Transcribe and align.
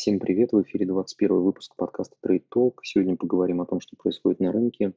Всем 0.00 0.18
привет! 0.18 0.52
В 0.52 0.62
эфире 0.62 0.86
21 0.86 1.42
выпуск 1.42 1.74
подкаста 1.76 2.16
Trade 2.24 2.44
Talk. 2.50 2.76
Сегодня 2.82 3.16
поговорим 3.16 3.60
о 3.60 3.66
том, 3.66 3.80
что 3.80 3.96
происходит 3.98 4.40
на 4.40 4.50
рынке, 4.50 4.94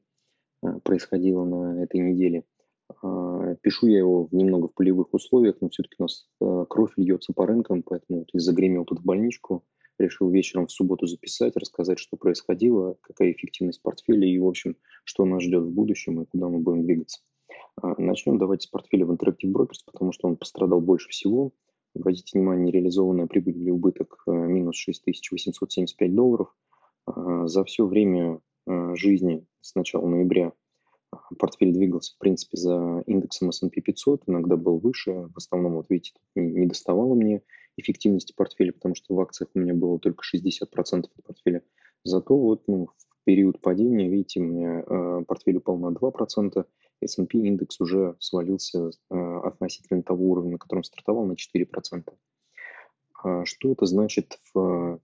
а, 0.62 0.80
происходило 0.80 1.44
на 1.44 1.82
этой 1.82 2.00
неделе. 2.00 2.44
А, 3.02 3.54
пишу 3.56 3.88
я 3.88 3.98
его 3.98 4.28
немного 4.32 4.68
в 4.68 4.72
полевых 4.72 5.12
условиях, 5.12 5.56
но 5.60 5.68
все-таки 5.68 5.96
у 5.98 6.04
нас 6.04 6.26
а, 6.40 6.64
кровь 6.64 6.92
льется 6.96 7.34
по 7.34 7.46
рынкам, 7.46 7.82
поэтому 7.82 8.20
вот 8.20 8.30
загремел 8.32 8.86
тут 8.86 9.00
в 9.00 9.04
больничку. 9.04 9.62
Решил 9.98 10.30
вечером 10.30 10.68
в 10.68 10.72
субботу 10.72 11.06
записать, 11.06 11.54
рассказать, 11.54 11.98
что 11.98 12.16
происходило, 12.16 12.96
какая 13.02 13.32
эффективность 13.32 13.82
портфеля 13.82 14.26
и, 14.26 14.38
в 14.38 14.46
общем, 14.46 14.74
что 15.04 15.26
нас 15.26 15.42
ждет 15.42 15.64
в 15.64 15.70
будущем 15.70 16.22
и 16.22 16.24
куда 16.24 16.48
мы 16.48 16.60
будем 16.60 16.82
двигаться. 16.82 17.20
Начнем 17.98 18.38
давайте 18.38 18.68
с 18.68 18.70
портфеля 18.70 19.04
в 19.04 19.12
Interactive 19.12 19.52
Brokers, 19.52 19.84
потому 19.84 20.12
что 20.12 20.28
он 20.28 20.38
пострадал 20.38 20.80
больше 20.80 21.10
всего. 21.10 21.52
Обратите 21.94 22.38
внимание, 22.38 22.66
нереализованная 22.66 23.26
прибыль 23.26 23.56
или 23.56 23.70
убыток 23.70 24.22
э, 24.26 24.30
минус 24.32 24.76
6875 24.76 26.14
долларов. 26.14 26.54
А, 27.06 27.46
за 27.46 27.64
все 27.64 27.86
время 27.86 28.40
э, 28.66 28.94
жизни 28.96 29.46
с 29.60 29.74
начала 29.74 30.06
ноября 30.06 30.52
портфель 31.38 31.72
двигался, 31.72 32.14
в 32.14 32.18
принципе, 32.18 32.56
за 32.56 33.02
индексом 33.06 33.50
S&P 33.50 33.80
500, 33.80 34.24
иногда 34.26 34.56
был 34.56 34.78
выше. 34.78 35.28
В 35.32 35.36
основном, 35.36 35.74
вот 35.74 35.86
видите, 35.88 36.12
не 36.34 36.66
доставало 36.66 37.14
мне 37.14 37.42
эффективности 37.76 38.32
портфеля, 38.36 38.72
потому 38.72 38.94
что 38.94 39.14
в 39.14 39.20
акциях 39.20 39.50
у 39.54 39.58
меня 39.58 39.74
было 39.74 39.98
только 39.98 40.22
60% 40.24 41.04
от 41.04 41.24
портфеля. 41.24 41.62
Зато 42.04 42.36
вот 42.36 42.62
ну, 42.66 42.86
в 42.86 43.24
период 43.24 43.60
падения, 43.60 44.08
видите, 44.08 44.40
у 44.40 44.44
меня 44.44 44.84
э, 44.86 45.24
портфель 45.26 45.56
упал 45.56 45.78
на 45.78 45.88
2%, 45.88 46.64
S&P 47.04 47.38
индекс 47.38 47.80
уже 47.80 48.16
свалился 48.18 48.90
э, 49.10 49.14
относительно 49.44 50.02
того 50.02 50.30
уровня, 50.30 50.52
на 50.52 50.58
котором 50.58 50.84
стартовал, 50.84 51.26
на 51.26 51.32
4%. 51.34 52.12
А 53.22 53.44
что 53.44 53.72
это 53.72 53.86
значит 53.86 54.38
в 54.52 55.00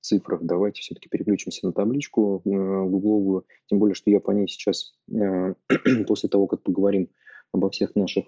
цифрах? 0.00 0.42
Давайте 0.42 0.80
все-таки 0.82 1.08
переключимся 1.08 1.66
на 1.66 1.72
табличку 1.72 2.42
э, 2.44 2.48
гугловую, 2.48 3.46
тем 3.66 3.78
более, 3.78 3.94
что 3.94 4.10
я 4.10 4.20
по 4.20 4.30
ней 4.30 4.48
сейчас, 4.48 4.94
э, 5.10 5.54
после 6.06 6.28
того, 6.28 6.46
как 6.46 6.62
поговорим 6.62 7.10
обо 7.52 7.70
всех 7.70 7.94
наших 7.96 8.24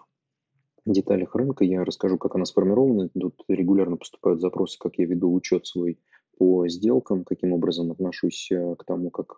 деталях 0.87 1.34
рынка, 1.34 1.65
я 1.65 1.84
расскажу, 1.84 2.19
как 2.19 2.34
она 2.37 2.45
сформирована. 2.47 3.11
Тут 3.11 3.43
регулярно 3.49 3.97
поступают 3.97 4.41
запросы, 4.41 4.79
как 4.79 4.99
я 4.99 5.06
веду 5.06 5.33
учет 5.33 5.67
свой 5.67 5.99
по 6.39 6.67
сделкам, 6.69 7.25
каким 7.25 7.53
образом 7.53 7.93
отношусь 7.93 8.49
к 8.51 8.84
тому, 8.87 9.11
как 9.11 9.37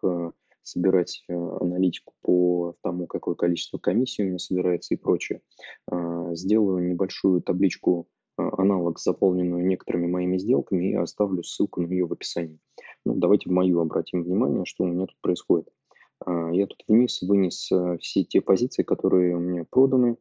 собирать 0.62 1.24
э, 1.28 1.34
аналитику 1.34 2.14
по 2.22 2.76
тому, 2.82 3.06
какое 3.06 3.34
количество 3.34 3.78
комиссий 3.78 4.22
у 4.22 4.26
меня 4.26 4.38
собирается 4.38 4.94
и 4.94 4.96
прочее. 4.96 5.42
А, 5.90 6.34
сделаю 6.34 6.86
небольшую 6.86 7.42
табличку 7.42 8.08
а, 8.36 8.60
аналог, 8.60 8.98
заполненную 8.98 9.66
некоторыми 9.66 10.06
моими 10.06 10.38
сделками, 10.38 10.90
и 10.90 10.94
оставлю 10.94 11.42
ссылку 11.42 11.80
на 11.80 11.86
нее 11.86 12.06
в 12.06 12.12
описании. 12.12 12.58
Ну, 13.04 13.14
давайте 13.16 13.50
в 13.50 13.52
мою 13.52 13.80
обратим 13.80 14.22
внимание, 14.22 14.64
что 14.64 14.84
у 14.84 14.88
меня 14.88 15.06
тут 15.06 15.20
происходит. 15.20 15.68
А, 16.24 16.50
я 16.52 16.66
тут 16.66 16.82
вниз 16.86 17.22
вынес 17.22 17.70
э, 17.72 17.98
все 18.00 18.24
те 18.24 18.40
позиции, 18.40 18.82
которые 18.82 19.36
у 19.36 19.40
меня 19.40 19.64
проданы. 19.68 20.16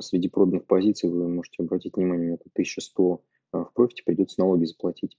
Среди 0.00 0.28
проданных 0.28 0.66
позиций 0.66 1.08
вы 1.08 1.28
можете 1.28 1.62
обратить 1.62 1.96
внимание, 1.96 2.24
у 2.24 2.28
меня 2.30 2.36
тут 2.36 2.52
1100 2.52 3.22
в 3.52 3.70
профите, 3.74 4.02
придется 4.04 4.40
налоги 4.40 4.64
заплатить. 4.64 5.16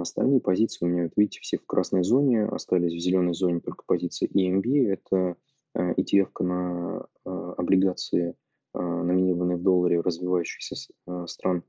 Остальные 0.00 0.40
позиции 0.40 0.84
у 0.84 0.88
меня, 0.88 1.02
вот 1.04 1.12
видите, 1.16 1.40
все 1.40 1.58
в 1.58 1.66
красной 1.66 2.02
зоне, 2.02 2.44
остались 2.44 2.94
в 2.94 2.98
зеленой 2.98 3.34
зоне 3.34 3.60
только 3.60 3.84
позиция 3.86 4.28
EMB, 4.28 4.88
это 4.88 5.36
ETF 5.76 6.30
э, 6.40 6.44
на 6.44 7.06
э, 7.24 7.54
облигации, 7.58 8.34
э, 8.74 8.78
номинированные 8.78 9.56
в 9.56 9.62
долларе 9.62 10.00
развивающихся 10.00 10.76
стран 11.26 11.62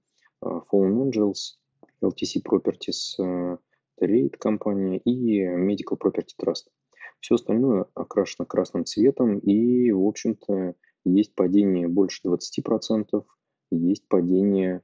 Fallen 0.43 1.11
Angels, 1.11 1.57
LTC 2.03 2.41
Properties 2.43 3.59
Trade 4.01 4.37
компания 4.39 4.97
и 4.97 5.45
Medical 5.45 5.99
Property 5.99 6.33
Trust. 6.41 6.67
Все 7.19 7.35
остальное 7.35 7.85
окрашено 7.93 8.45
красным 8.45 8.85
цветом, 8.85 9.37
и, 9.37 9.91
в 9.91 10.03
общем-то, 10.07 10.73
есть 11.05 11.35
падение 11.35 11.87
больше 11.87 12.21
20%, 12.25 13.23
есть 13.69 14.07
падение 14.07 14.81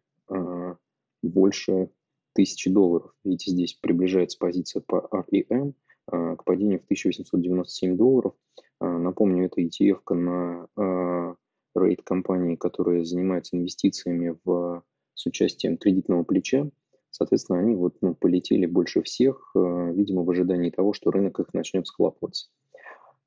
больше 1.24 1.90
тысячи 2.38 2.70
долларов. 2.70 3.12
Видите, 3.24 3.50
здесь 3.50 3.74
приближается 3.74 4.38
позиция 4.38 4.84
по 4.86 5.10
REM 5.12 5.74
а, 6.06 6.36
к 6.36 6.44
падению 6.44 6.80
в 6.80 6.84
1897 6.84 7.98
долларов. 7.98 8.34
А, 8.80 9.00
напомню, 9.00 9.48
это 9.48 9.60
ETF 9.60 10.14
на 10.14 10.68
а, 10.78 11.36
рейд 11.76 12.04
компании, 12.04 12.56
которая 12.56 13.04
занимается 13.04 13.58
инвестициями 13.58 14.38
в, 14.46 14.84
с 15.16 15.26
участием 15.26 15.78
кредитного 15.78 16.24
плеча. 16.24 16.70
Соответственно, 17.10 17.58
они 17.58 17.74
вот, 17.74 17.96
ну, 18.02 18.14
полетели 18.14 18.68
больше 18.68 19.02
всех, 19.02 19.52
видимо, 19.56 20.22
в 20.22 20.30
ожидании 20.30 20.70
того, 20.70 20.94
что 20.94 21.10
рынок 21.10 21.40
их 21.40 21.52
начнет 21.56 21.88
схлапываться. 21.88 22.50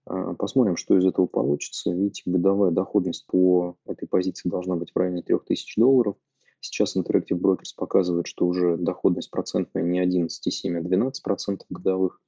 Посмотрим, 0.05 0.77
что 0.77 0.97
из 0.97 1.05
этого 1.05 1.27
получится. 1.27 1.91
Видите, 1.91 2.23
годовая 2.27 2.71
доходность 2.71 3.27
по 3.27 3.77
этой 3.87 4.07
позиции 4.07 4.49
должна 4.49 4.77
быть 4.77 4.93
в 4.93 4.97
районе 4.97 5.23
3000 5.23 5.81
долларов– 5.81 6.15
Сейчас 6.61 6.97
Interactive 6.97 7.39
Brokers 7.41 7.75
показывает, 7.77 8.27
что 8.27 8.47
уже 8.47 8.77
доходность 8.77 9.31
процентная 9.31 9.83
не 9.83 10.03
11,7, 10.05 10.77
а 10.77 10.81
12% 10.81 11.61
годовых. 11.71 12.21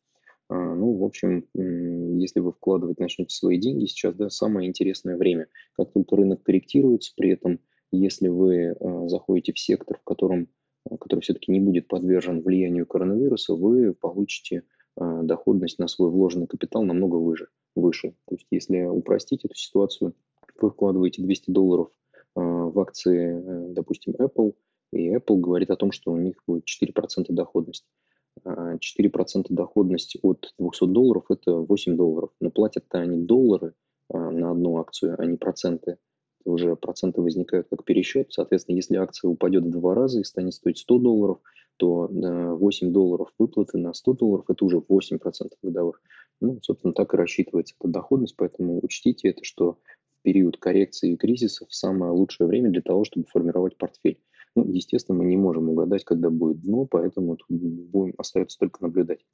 А, 0.48 0.74
ну, 0.74 0.96
в 0.96 1.04
общем, 1.04 1.46
если 1.54 2.40
вы 2.40 2.52
вкладывать 2.52 2.98
начнете 2.98 3.34
свои 3.34 3.58
деньги, 3.58 3.86
сейчас 3.86 4.14
да, 4.14 4.30
самое 4.30 4.68
интересное 4.68 5.16
время. 5.16 5.48
Как 5.76 5.92
только 5.92 6.16
рынок 6.16 6.42
корректируется, 6.42 7.12
при 7.16 7.30
этом, 7.30 7.60
если 7.90 8.28
вы 8.28 8.70
а, 8.70 9.08
заходите 9.08 9.52
в 9.52 9.58
сектор, 9.58 9.98
в 9.98 10.04
котором, 10.04 10.48
а, 10.88 10.96
который 10.96 11.20
все-таки 11.20 11.52
не 11.52 11.60
будет 11.60 11.88
подвержен 11.88 12.40
влиянию 12.42 12.86
коронавируса, 12.86 13.54
вы 13.54 13.94
получите 13.94 14.64
доходность 14.94 15.78
на 15.78 15.88
свой 15.88 16.10
вложенный 16.10 16.46
капитал 16.46 16.82
намного 16.82 17.16
выше. 17.16 17.48
выше. 17.74 18.14
То 18.28 18.34
есть, 18.34 18.46
если 18.50 18.82
упростить 18.82 19.42
эту 19.42 19.54
ситуацию, 19.54 20.14
вы 20.60 20.70
вкладываете 20.70 21.22
200 21.22 21.50
долларов 21.50 21.88
в 22.34 22.80
акции, 22.80 23.38
э, 23.38 23.68
допустим, 23.72 24.14
Apple, 24.14 24.54
и 24.92 25.14
Apple 25.14 25.38
говорит 25.38 25.70
о 25.70 25.76
том, 25.76 25.92
что 25.92 26.12
у 26.12 26.16
них 26.16 26.36
будет 26.46 26.64
4% 26.64 27.26
доходность. 27.30 27.84
4% 28.44 29.44
а, 29.50 29.54
доходность 29.54 30.16
от 30.22 30.54
200 30.58 30.86
долларов– 30.86 31.24
это 31.28 31.52
8 31.52 31.96
долларов. 31.96 32.30
Но 32.40 32.50
платят-то 32.50 32.98
они 32.98 33.18
доллары 33.18 33.74
а, 34.08 34.30
на 34.30 34.50
одну 34.50 34.78
акцию, 34.78 35.16
а 35.18 35.24
не 35.24 35.36
проценты. 35.36 35.98
Уже 36.44 36.74
проценты 36.76 37.20
возникают 37.20 37.68
как 37.68 37.84
пересчет. 37.84 38.32
Соответственно, 38.32 38.76
если 38.76 38.96
акция 38.96 39.28
упадет 39.28 39.64
в 39.64 39.70
два 39.70 39.94
раза 39.94 40.20
и 40.20 40.24
станет 40.24 40.54
стоить 40.54 40.78
100 40.78 40.98
долларов, 40.98 41.38
то 41.76 42.08
8 42.08 42.92
долларов 42.92 43.32
выплаты 43.38 43.78
на 43.78 43.94
100 43.94 44.12
долларов– 44.14 44.44
это 44.48 44.64
уже 44.64 44.78
8% 44.78 45.20
годовых. 45.62 46.02
Ну, 46.40 46.58
собственно, 46.62 46.92
так 46.92 47.14
и 47.14 47.16
рассчитывается 47.16 47.74
эта 47.78 47.88
доходность, 47.88 48.34
поэтому 48.36 48.80
учтите 48.82 49.28
это, 49.28 49.44
что 49.44 49.78
период 50.22 50.56
коррекции 50.56 51.12
и 51.12 51.16
кризисов 51.16 51.72
самое 51.72 52.12
лучшее 52.12 52.46
время 52.46 52.70
для 52.70 52.82
того, 52.82 53.04
чтобы 53.04 53.26
формировать 53.30 53.76
портфель. 53.76 54.20
Ну, 54.54 54.64
естественно, 54.70 55.18
мы 55.18 55.24
не 55.24 55.36
можем 55.36 55.70
угадать, 55.70 56.04
когда 56.04 56.30
будет 56.30 56.60
дно, 56.60 56.86
поэтому 56.86 57.36
тут 57.36 57.48
будем 57.48 58.14
остается 58.18 58.58
только 58.58 58.82
наблюдать. 58.82 59.24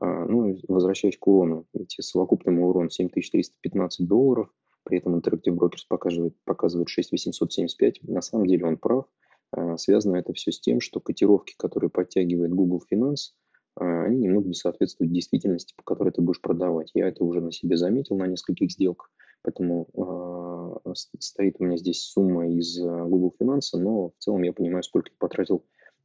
А, 0.00 0.24
ну, 0.26 0.56
возвращаясь 0.68 1.18
к 1.18 1.26
урону, 1.26 1.66
видите, 1.72 2.02
совокупный 2.02 2.62
урон 2.62 2.90
7315 2.90 4.06
долларов, 4.06 4.48
при 4.84 4.98
этом 4.98 5.16
Interactive 5.16 5.56
Brokers 5.56 5.86
показывает, 5.88 6.34
показывает 6.44 6.88
6875. 6.88 8.02
На 8.04 8.20
самом 8.20 8.46
деле 8.46 8.66
он 8.66 8.76
прав. 8.76 9.06
А, 9.50 9.76
связано 9.76 10.16
это 10.16 10.32
все 10.32 10.52
с 10.52 10.60
тем, 10.60 10.80
что 10.80 11.00
котировки, 11.00 11.54
которые 11.56 11.90
подтягивает 11.90 12.52
Google 12.52 12.82
Finance, 12.92 13.32
они 13.76 14.18
немного 14.18 14.48
не 14.48 14.54
соответствуют 14.54 15.12
действительности, 15.12 15.74
по 15.76 15.82
которой 15.82 16.12
ты 16.12 16.22
будешь 16.22 16.40
продавать. 16.40 16.90
Я 16.94 17.08
это 17.08 17.24
уже 17.24 17.40
на 17.40 17.52
себе 17.52 17.76
заметил 17.76 18.16
на 18.16 18.26
нескольких 18.26 18.70
сделках. 18.70 19.10
Поэтому 19.44 19.88
э, 20.86 20.92
стоит 21.18 21.56
у 21.58 21.64
меня 21.64 21.76
здесь 21.76 22.00
сумма 22.00 22.48
из 22.48 22.80
а, 22.80 23.04
Google 23.04 23.34
Finance, 23.38 23.78
но 23.78 24.08
в 24.08 24.14
целом 24.18 24.42
я 24.42 24.54
понимаю, 24.54 24.82
сколько 24.82 25.10
я 25.10 25.16
потратил, 25.18 25.64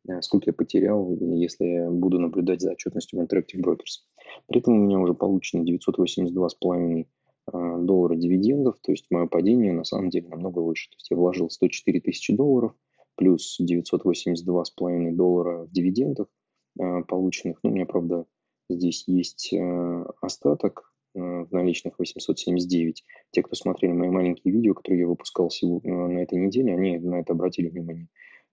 э, 0.09 0.22
сколько 0.22 0.50
я 0.50 0.53
потерял, 0.53 1.16
если 1.16 1.66
я 1.66 1.90
буду 1.90 2.20
наблюдать 2.20 2.59
за 2.59 2.72
отчетностью 2.72 3.17
в 3.17 3.23
Interactive 3.23 3.64
Brokers. 3.64 4.03
При 4.47 4.59
этом 4.59 4.73
у 4.73 4.85
меня 4.85 4.99
уже 4.99 5.14
получено 5.14 5.64
982,5 5.64 7.05
э, 7.53 7.78
доллара 7.79 8.16
дивидендов, 8.17 8.76
то 8.82 8.91
есть 8.91 9.05
мое 9.09 9.28
падение 9.28 9.72
на 9.72 9.85
самом 9.85 10.09
деле 10.09 10.28
намного 10.28 10.59
выше. 10.59 10.90
То 10.90 10.96
есть 10.97 11.09
я 11.09 11.16
вложил 11.16 11.49
104 11.49 12.02
тысячи 12.02 12.35
долларов 12.35 12.73
плюс 13.16 13.58
982,5 13.61 15.14
доллара 15.14 15.64
в 15.64 15.72
дивидендах 15.72 16.28
полученных. 16.75 17.59
Ну, 17.63 17.71
у 17.71 17.73
меня, 17.73 17.85
правда, 17.85 18.25
здесь 18.69 19.03
есть 19.07 19.53
э, 19.53 20.05
остаток, 20.21 20.89
Э, 21.16 21.19
в 21.19 21.51
наличных 21.51 21.97
879. 21.97 23.03
Те, 23.31 23.41
кто 23.41 23.55
смотрели 23.55 23.93
мои 23.93 24.09
маленькие 24.09 24.53
видео, 24.53 24.75
которые 24.75 25.01
я 25.01 25.07
выпускал 25.07 25.49
э, 25.49 25.87
на 25.87 26.19
этой 26.19 26.37
неделе, 26.37 26.73
они 26.73 26.99
на 26.99 27.19
это 27.19 27.33
обратили 27.33 27.69
внимание. 27.69 28.07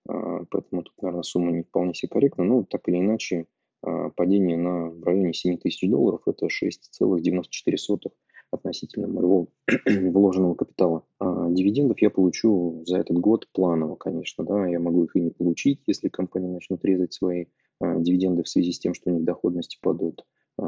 Поэтому 0.09 0.85
тут, 0.85 0.95
наверное, 1.03 1.25
сумма 1.25 1.51
не 1.51 1.65
вполне 1.65 1.93
себе 1.93 2.11
корректна. 2.11 2.45
Но 2.45 2.63
так 2.63 2.89
или 2.89 3.01
иначе, 3.01 3.47
падение 3.83 4.57
на 4.57 4.91
в 4.91 5.03
районе 5.03 5.33
7 5.33 5.59
тысяч 5.59 5.91
долларов– 5.91 6.23
это 6.27 6.47
6,94 6.47 8.13
относительно 8.53 9.09
моего 9.09 9.49
вложенного 9.85 10.55
капитала. 10.55 11.05
А 11.19 11.51
дивидендов 11.51 12.01
я 12.03 12.11
получу 12.11 12.85
за 12.87 12.99
этот 12.99 13.19
год 13.19 13.49
планово, 13.53 13.97
конечно, 13.97 14.45
да, 14.45 14.69
я 14.69 14.79
могу 14.79 15.03
их 15.03 15.17
и 15.17 15.21
не 15.21 15.31
получить, 15.31 15.81
если 15.89 16.09
компания 16.09 16.51
начнет 16.51 16.85
резать 16.85 17.13
свои 17.13 17.47
дивиденды 17.81 18.43
в 18.43 18.49
связи 18.49 18.73
с 18.73 18.79
тем, 18.79 18.95
что 18.95 19.11
у 19.11 19.15
них 19.15 19.25
доходности 19.25 19.79
падают. 19.81 20.25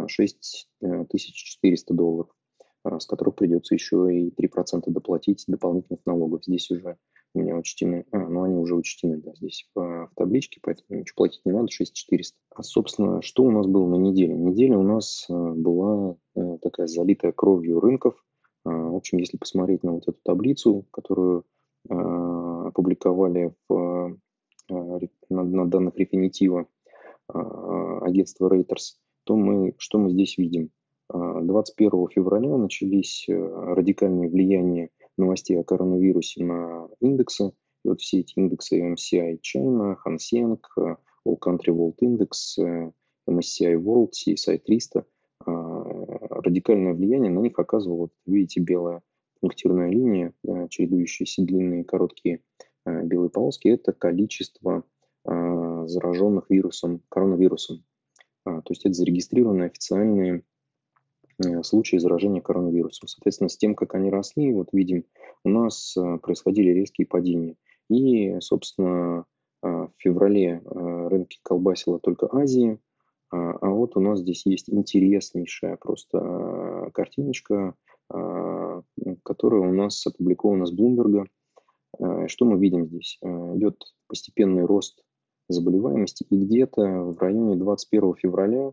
6400 0.06 1.94
долларов, 1.94 2.28
с 2.84 3.06
которых 3.06 3.36
придется 3.36 3.74
еще 3.74 4.08
и 4.14 4.30
3% 4.30 4.82
доплатить 4.88 5.44
дополнительных 5.46 6.04
налогов. 6.04 6.44
Здесь 6.44 6.70
уже 6.70 6.98
у 7.34 7.40
меня 7.40 7.56
учтены, 7.56 8.04
а, 8.10 8.18
ну 8.18 8.42
они 8.42 8.56
уже 8.56 8.74
учтены, 8.74 9.18
да, 9.18 9.32
здесь 9.36 9.68
в, 9.74 9.80
в 9.80 10.10
табличке, 10.14 10.60
поэтому 10.62 11.00
ничего 11.00 11.16
платить 11.16 11.42
не 11.44 11.52
надо, 11.52 11.70
6400. 11.70 12.36
А, 12.54 12.62
собственно, 12.62 13.22
что 13.22 13.44
у 13.44 13.50
нас 13.50 13.66
было 13.66 13.86
на 13.88 13.96
неделе? 13.96 14.34
Неделя 14.34 14.78
у 14.78 14.82
нас 14.82 15.26
была 15.28 16.16
такая 16.62 16.86
залитая 16.86 17.32
кровью 17.32 17.80
рынков. 17.80 18.14
В 18.64 18.96
общем, 18.96 19.18
если 19.18 19.36
посмотреть 19.36 19.82
на 19.82 19.92
вот 19.92 20.08
эту 20.08 20.18
таблицу, 20.22 20.86
которую 20.90 21.44
опубликовали 21.88 23.54
в, 23.68 24.18
на, 24.68 25.44
на 25.44 25.66
данных 25.66 25.94
Refinitiva 25.96 26.60
а, 26.60 26.66
агентства 27.28 28.48
Reuters, 28.48 28.96
то 29.24 29.36
мы, 29.36 29.74
что 29.78 29.98
мы 29.98 30.10
здесь 30.10 30.38
видим? 30.38 30.70
21 31.10 32.08
февраля 32.08 32.56
начались 32.56 33.26
радикальные 33.28 34.28
влияния 34.28 34.90
новостей 35.16 35.58
о 35.58 35.64
коронавирусе 35.64 36.44
на 36.44 36.88
индексы. 37.00 37.52
И 37.84 37.88
вот 37.88 38.00
все 38.00 38.20
эти 38.20 38.34
индексы 38.36 38.80
MSCI 38.80 39.38
China, 39.40 39.96
Hang 40.06 40.18
Seng, 40.18 40.58
All 40.76 41.38
Country 41.38 41.68
World 41.68 41.96
Index, 42.02 42.58
MSCI 43.28 43.74
World, 43.74 44.10
CSI 44.12 44.58
300, 44.58 45.04
радикальное 45.46 46.94
влияние 46.94 47.30
на 47.30 47.40
них 47.40 47.58
оказывало, 47.58 48.10
видите, 48.26 48.60
белая 48.60 49.02
пунктирная 49.40 49.90
линия, 49.90 50.32
чередующиеся 50.68 51.42
длинные 51.42 51.82
и 51.82 51.84
короткие 51.84 52.42
белые 52.84 53.30
полоски, 53.30 53.68
это 53.68 53.92
количество 53.92 54.82
зараженных 55.88 56.50
вирусом, 56.50 57.02
коронавирусом. 57.08 57.84
То 58.44 58.62
есть 58.70 58.84
это 58.86 58.94
зарегистрированные 58.94 59.66
официальные 59.66 60.42
Э, 61.44 61.62
случаи 61.62 61.96
заражения 61.96 62.40
коронавирусом. 62.40 63.08
Соответственно, 63.08 63.48
с 63.48 63.56
тем, 63.56 63.74
как 63.74 63.94
они 63.94 64.10
росли, 64.10 64.52
вот 64.52 64.72
видим, 64.72 65.04
у 65.44 65.50
нас 65.50 65.96
э, 65.96 66.18
происходили 66.18 66.70
резкие 66.70 67.06
падения. 67.06 67.56
И, 67.88 68.38
собственно, 68.40 69.24
э, 69.62 69.68
в 69.68 69.92
феврале 69.98 70.62
рынки 70.64 71.38
колбасила 71.42 71.98
только 72.00 72.28
Азия, 72.30 72.78
а 73.30 73.68
вот 73.68 73.94
у 73.94 74.00
нас 74.00 74.20
здесь 74.20 74.46
есть 74.46 74.70
интереснейшая 74.70 75.76
просто 75.76 76.90
картиночка, 76.94 77.74
которая 78.08 79.60
у 79.60 79.72
нас 79.74 80.06
опубликована 80.06 80.64
с 80.64 80.72
Блумберга. 80.72 81.26
Что 82.26 82.46
мы 82.46 82.58
видим 82.58 82.86
здесь? 82.86 83.18
Идет 83.22 83.84
постепенный 84.06 84.64
рост 84.64 85.04
заболеваемости, 85.48 86.24
и 86.28 86.36
где-то 86.36 86.82
в 86.82 87.18
районе 87.18 87.56
21 87.56 88.14
февраля 88.14 88.72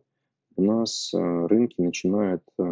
у 0.56 0.64
нас 0.64 1.14
э, 1.14 1.18
рынки 1.48 1.82
начинают 1.82 2.44
э, 2.60 2.64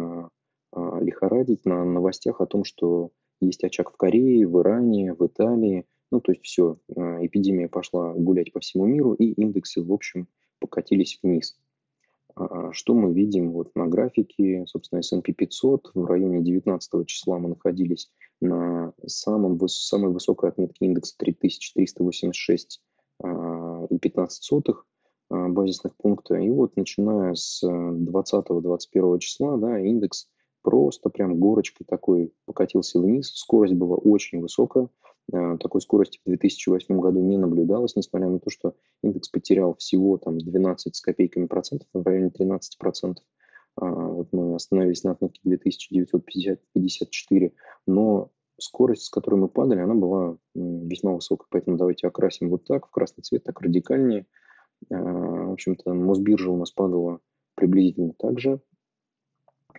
а, 0.72 1.00
лихорадить 1.00 1.64
на 1.64 1.84
новостях 1.84 2.40
о 2.40 2.46
том, 2.46 2.64
что 2.64 3.10
есть 3.40 3.62
очаг 3.62 3.92
в 3.92 3.96
Корее, 3.96 4.48
в 4.48 4.60
Иране, 4.60 5.14
в 5.14 5.26
Италии. 5.26 5.86
Ну, 6.10 6.20
то 6.20 6.32
есть 6.32 6.44
все, 6.44 6.78
э, 6.88 7.26
эпидемия 7.26 7.68
пошла 7.68 8.12
гулять 8.14 8.52
по 8.52 8.60
всему 8.60 8.86
миру, 8.86 9.14
и 9.14 9.26
индексы, 9.32 9.82
в 9.82 9.92
общем, 9.92 10.28
покатились 10.58 11.18
вниз. 11.22 11.56
А, 12.36 12.72
что 12.72 12.94
мы 12.94 13.12
видим 13.12 13.52
вот 13.52 13.74
на 13.74 13.86
графике, 13.86 14.64
собственно, 14.66 15.00
S&P 15.00 15.32
500 15.32 15.92
в 15.94 16.04
районе 16.06 16.42
19 16.42 17.06
числа 17.06 17.38
мы 17.38 17.50
находились 17.50 18.10
на 18.40 18.92
самом, 19.06 19.60
самой 19.68 20.10
высокой 20.12 20.50
отметке 20.50 20.86
индекса 20.86 21.14
3386 21.18 22.80
а, 22.80 22.93
и 23.90 23.98
15 23.98 24.42
сотых. 24.42 24.86
А, 25.30 25.48
базисных 25.48 25.96
пункта. 25.96 26.36
И 26.36 26.50
вот 26.50 26.76
начиная 26.76 27.34
с 27.34 27.62
20-21 27.64 29.18
числа, 29.18 29.56
да, 29.56 29.80
индекс 29.80 30.28
просто 30.62 31.10
прям 31.10 31.38
горочкой 31.38 31.86
такой 31.88 32.32
покатился 32.46 33.00
вниз. 33.00 33.32
Скорость 33.34 33.74
была 33.74 33.96
очень 33.96 34.40
высокая. 34.40 34.88
А, 35.32 35.56
такой 35.56 35.80
скорости 35.80 36.20
в 36.24 36.28
2008 36.28 37.00
году 37.00 37.20
не 37.20 37.38
наблюдалось, 37.38 37.96
несмотря 37.96 38.28
на 38.28 38.38
то, 38.38 38.50
что 38.50 38.74
индекс 39.02 39.28
потерял 39.28 39.74
всего 39.74 40.18
там 40.18 40.38
12 40.38 40.94
с 40.94 41.00
копейками 41.00 41.46
процентов, 41.46 41.88
в 41.92 42.02
районе 42.02 42.30
13 42.30 42.78
процентов. 42.78 43.24
А, 43.76 43.86
вот 43.86 44.28
мы 44.32 44.54
остановились 44.54 45.02
на 45.04 45.12
отметке 45.12 45.40
2954, 45.44 47.52
но 47.86 48.30
скорость, 48.58 49.04
с 49.04 49.10
которой 49.10 49.36
мы 49.36 49.48
падали, 49.48 49.80
она 49.80 49.94
была 49.94 50.36
весьма 50.54 51.12
высокой. 51.12 51.46
Поэтому 51.50 51.76
давайте 51.76 52.06
окрасим 52.06 52.50
вот 52.50 52.64
так, 52.64 52.86
в 52.86 52.90
красный 52.90 53.22
цвет, 53.22 53.44
так 53.44 53.60
радикальнее– 53.60 54.26
а, 54.90 54.96
в 54.96 55.52
общем-то, 55.52 55.92
Мосбиржа 55.94 56.50
у 56.50 56.56
нас 56.56 56.70
падала 56.70 57.20
приблизительно 57.54 58.12
так 58.18 58.38
же, 58.40 58.60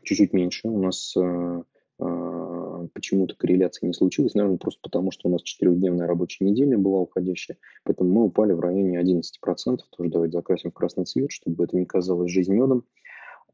чуть-чуть 0.03 0.33
меньше. 0.33 0.67
У 0.67 0.81
нас 0.81 1.15
а, 1.17 1.63
а, 1.99 2.87
почему-то 2.93 3.35
корреляция 3.35 3.87
не 3.87 3.93
случилась, 3.93 4.33
наверное, 4.33 4.57
просто 4.57 4.79
потому, 4.81 5.11
что 5.11 5.29
у 5.29 5.31
нас 5.31 5.41
четырехдневная 5.41 6.07
рабочая 6.07 6.45
неделя 6.45 6.77
была 6.77 7.01
уходящая, 7.01 7.57
поэтому 7.83 8.11
мы 8.11 8.23
упали 8.25 8.53
в 8.53 8.59
районе 8.59 9.01
11%, 9.01 9.79
тоже 9.91 10.09
давайте 10.09 10.37
закрасим 10.37 10.71
в 10.71 10.73
красный 10.73 11.05
цвет, 11.05 11.31
чтобы 11.31 11.63
это 11.65 11.75
не 11.77 11.85
казалось 11.85 12.31
жизнь 12.31 12.53
медом. 12.53 12.85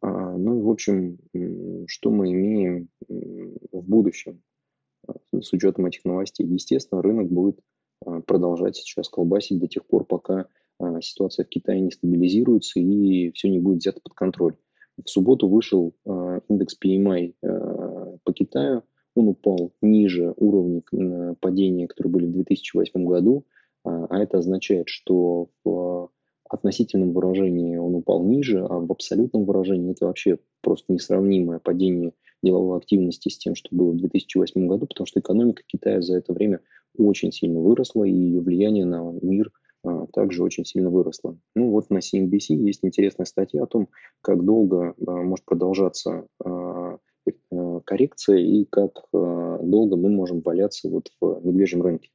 Ну, 0.04 0.62
в 0.62 0.70
общем, 0.72 1.20
что 1.86 2.10
мы 2.10 2.32
имеем 2.32 2.90
в 3.08 3.88
будущем 3.88 4.42
с 5.40 5.54
учетом 5.54 5.86
этих 5.86 6.06
новостей? 6.06 6.46
Естественно, 6.46 7.02
рынок 7.02 7.30
будет 7.30 7.60
продолжать 8.26 8.76
сейчас 8.76 9.10
колбасить 9.10 9.60
до 9.60 9.68
тех 9.68 9.86
пор, 9.86 10.06
пока 10.06 10.48
а, 10.80 11.02
ситуация 11.02 11.46
в 11.46 11.50
Китае 11.50 11.82
не 11.82 11.92
стабилизируется 11.92 12.80
и 12.80 13.32
все 13.32 13.50
не 13.50 13.60
будет 13.60 13.80
взято 13.80 14.00
под 14.02 14.14
контроль. 14.14 14.56
В 15.04 15.10
субботу 15.10 15.48
вышел 15.48 15.94
индекс 16.50 16.78
PMI 16.84 17.34
по 18.24 18.34
Китаю, 18.34 18.84
он 19.16 19.30
упал 19.30 19.74
ниже 19.82 20.34
уровней 20.38 20.84
падения, 21.40 21.88
которые 21.88 22.12
были 22.12 22.26
в 22.28 22.32
2008 22.34 23.06
году, 23.06 23.46
а 23.84 24.18
это 24.20 24.38
означает, 24.38 24.88
что 24.90 25.50
в 25.64 26.10
относительном 26.50 27.14
выражении 27.14 27.78
он 27.78 27.96
упал 27.96 28.24
ниже, 28.24 28.60
а 28.60 28.80
в 28.80 28.92
абсолютном 28.92 29.46
выражении 29.46 29.92
это 29.92 30.06
вообще 30.06 30.38
просто 30.62 30.92
несравнимое 30.94 31.60
падение 31.60 32.14
деловой 32.44 32.78
активности 32.78 33.30
с 33.30 33.38
тем, 33.38 33.56
что 33.56 33.70
было 33.72 33.92
в 33.92 33.98
2008 33.98 34.68
году, 34.68 34.88
потому 34.88 35.08
что 35.08 35.20
экономика 35.20 35.64
Китая 35.66 36.02
за 36.02 36.18
это 36.18 36.34
время 36.34 36.62
очень 36.98 37.32
сильно 37.32 37.60
выросла, 37.60 38.04
и 38.04 38.12
ее 38.12 38.42
влияние 38.42 38.86
на 38.86 39.12
мир 39.22 39.52
а, 39.84 40.08
также 40.08 40.44
очень 40.44 40.66
сильно 40.66 40.90
выросла. 40.90 41.38
Ну 41.56 41.70
вот 41.70 41.90
на 41.90 42.00
CNBC 42.00 42.56
есть 42.56 42.84
интересная 42.84 43.26
статья 43.26 43.64
о 43.64 43.68
том, 43.68 43.90
как 44.22 44.44
долго 44.44 44.94
а, 45.08 45.12
может 45.12 45.46
продолжаться 45.46 46.26
а, 46.44 46.98
э, 47.26 47.80
коррекция 47.86 48.38
и 48.38 48.66
как 48.66 49.06
долго 49.12 49.96
мы 49.96 50.10
можем 50.10 50.42
валяться 50.42 50.90
вот 50.90 51.12
в 51.22 51.46
медвежьем 51.46 51.82
рынке. 51.84 52.10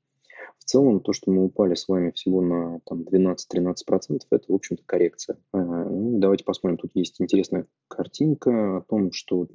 В 0.58 0.64
целом, 0.64 1.00
то, 1.00 1.12
что 1.12 1.30
мы 1.30 1.44
упали 1.44 1.74
с 1.74 1.86
вами 1.86 2.10
всего 2.10 2.40
на 2.40 2.80
там, 2.86 3.02
12-13%, 3.02 4.22
это, 4.30 4.44
в 4.48 4.54
общем-то, 4.54 4.82
коррекция. 4.84 5.38
Ну, 5.52 6.18
давайте 6.18 6.44
посмотрим. 6.44 6.78
Тут 6.78 6.90
есть 6.94 7.20
интересная 7.20 7.66
картинка 7.88 8.78
о 8.78 8.80
том, 8.82 9.12
что 9.12 9.46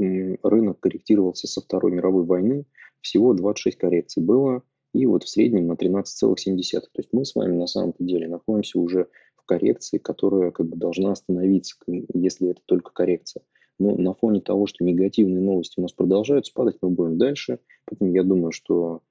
рынок 0.44 0.80
корректировался 0.80 1.48
со 1.48 1.62
Второй 1.62 1.92
мировой 1.92 2.24
войны. 2.24 2.66
Всего 3.02 3.34
26 3.34 3.78
коррекций 3.78 4.24
было 4.24 4.64
и 4.94 5.06
вот 5.06 5.24
в 5.24 5.30
среднем 5.30 5.68
на 5.68 5.74
13,7. 5.74 6.62
То 6.82 6.88
есть 6.98 7.10
мы 7.12 7.26
с 7.26 7.36
вами 7.36 7.56
на 7.56 7.68
самом-то 7.68 8.04
деле 8.04 8.28
находимся 8.28 8.80
уже 8.80 9.08
в 9.36 9.46
коррекции, 9.46 9.98
которая 9.98 10.52
как 10.52 10.68
бы 10.68 10.78
должна 10.78 11.12
остановиться, 11.12 11.76
если 12.14 12.52
это 12.52 12.62
только 12.66 12.92
коррекция. 12.92 13.44
Но 13.80 13.96
на 13.96 14.14
фоне 14.14 14.42
того, 14.42 14.68
что 14.68 14.84
негативные 14.84 15.42
новости 15.42 15.80
у 15.80 15.82
нас 15.82 15.92
продолжают 15.94 16.46
спадать, 16.46 16.78
мы 16.82 16.90
будем 16.90 17.18
дальше. 17.18 17.60
Поэтому 17.86 18.12
я 18.14 18.24
думаю, 18.24 18.52
что, 18.52 19.02
а, 19.10 19.11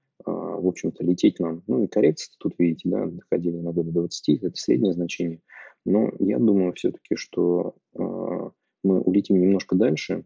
в 0.61 0.69
общем-то, 0.69 1.05
лететь 1.05 1.41
нам, 1.41 1.63
ну 1.67 1.85
и 1.85 1.87
коррекция 1.87 2.35
тут, 2.39 2.55
видите, 2.59 2.89
да, 2.89 3.07
доходили 3.07 3.59
иногда 3.59 3.83
до 3.83 3.91
20, 3.91 4.43
это 4.43 4.57
среднее 4.57 4.93
значение. 4.93 5.41
Но 5.85 6.11
я 6.19 6.39
думаю 6.39 6.73
все-таки, 6.75 7.17
что 7.17 7.75
а, 7.95 8.51
мы 8.83 9.01
улетим 9.01 9.41
немножко 9.41 9.77
дальше, 9.77 10.25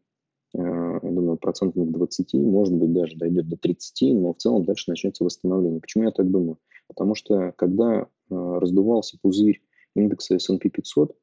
Э, 0.55 1.01
я 1.03 1.11
думаю, 1.11 1.37
процентов 1.37 1.91
20, 1.91 2.35
может 2.35 2.75
быть, 2.75 2.93
даже 2.93 3.17
дойдет 3.17 3.49
до 3.49 3.57
30, 3.57 4.15
но 4.15 4.33
в 4.33 4.37
целом 4.39 4.65
дальше 4.65 4.85
начнется 4.89 5.25
восстановление. 5.25 5.81
Почему 5.81 6.05
я 6.05 6.11
так 6.13 6.31
думаю? 6.31 6.59
Потому 6.87 7.15
что 7.15 7.53
когда 7.57 8.03
э, 8.03 8.05
раздувался 8.31 9.19
пузырь 9.21 9.63
индекса 9.97 10.37
S&P 10.37 10.71
500, 10.71 11.17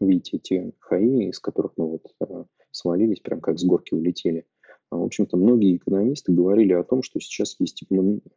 видите 0.00 0.36
эти 0.36 0.74
хаи, 0.80 1.28
из 1.28 1.38
которых 1.38 1.72
мы 1.76 1.92
вот 1.92 2.14
э, 2.20 2.44
свалились, 2.70 3.20
прям 3.20 3.40
как 3.40 3.58
с 3.58 3.64
горки 3.64 3.94
улетели, 3.94 4.46
в 4.90 5.02
общем-то, 5.02 5.36
многие 5.36 5.76
экономисты 5.76 6.32
говорили 6.32 6.72
о 6.72 6.84
том, 6.84 7.02
что 7.02 7.20
сейчас 7.20 7.56
есть 7.58 7.84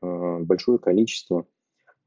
большое 0.01 0.79
количество 0.79 1.47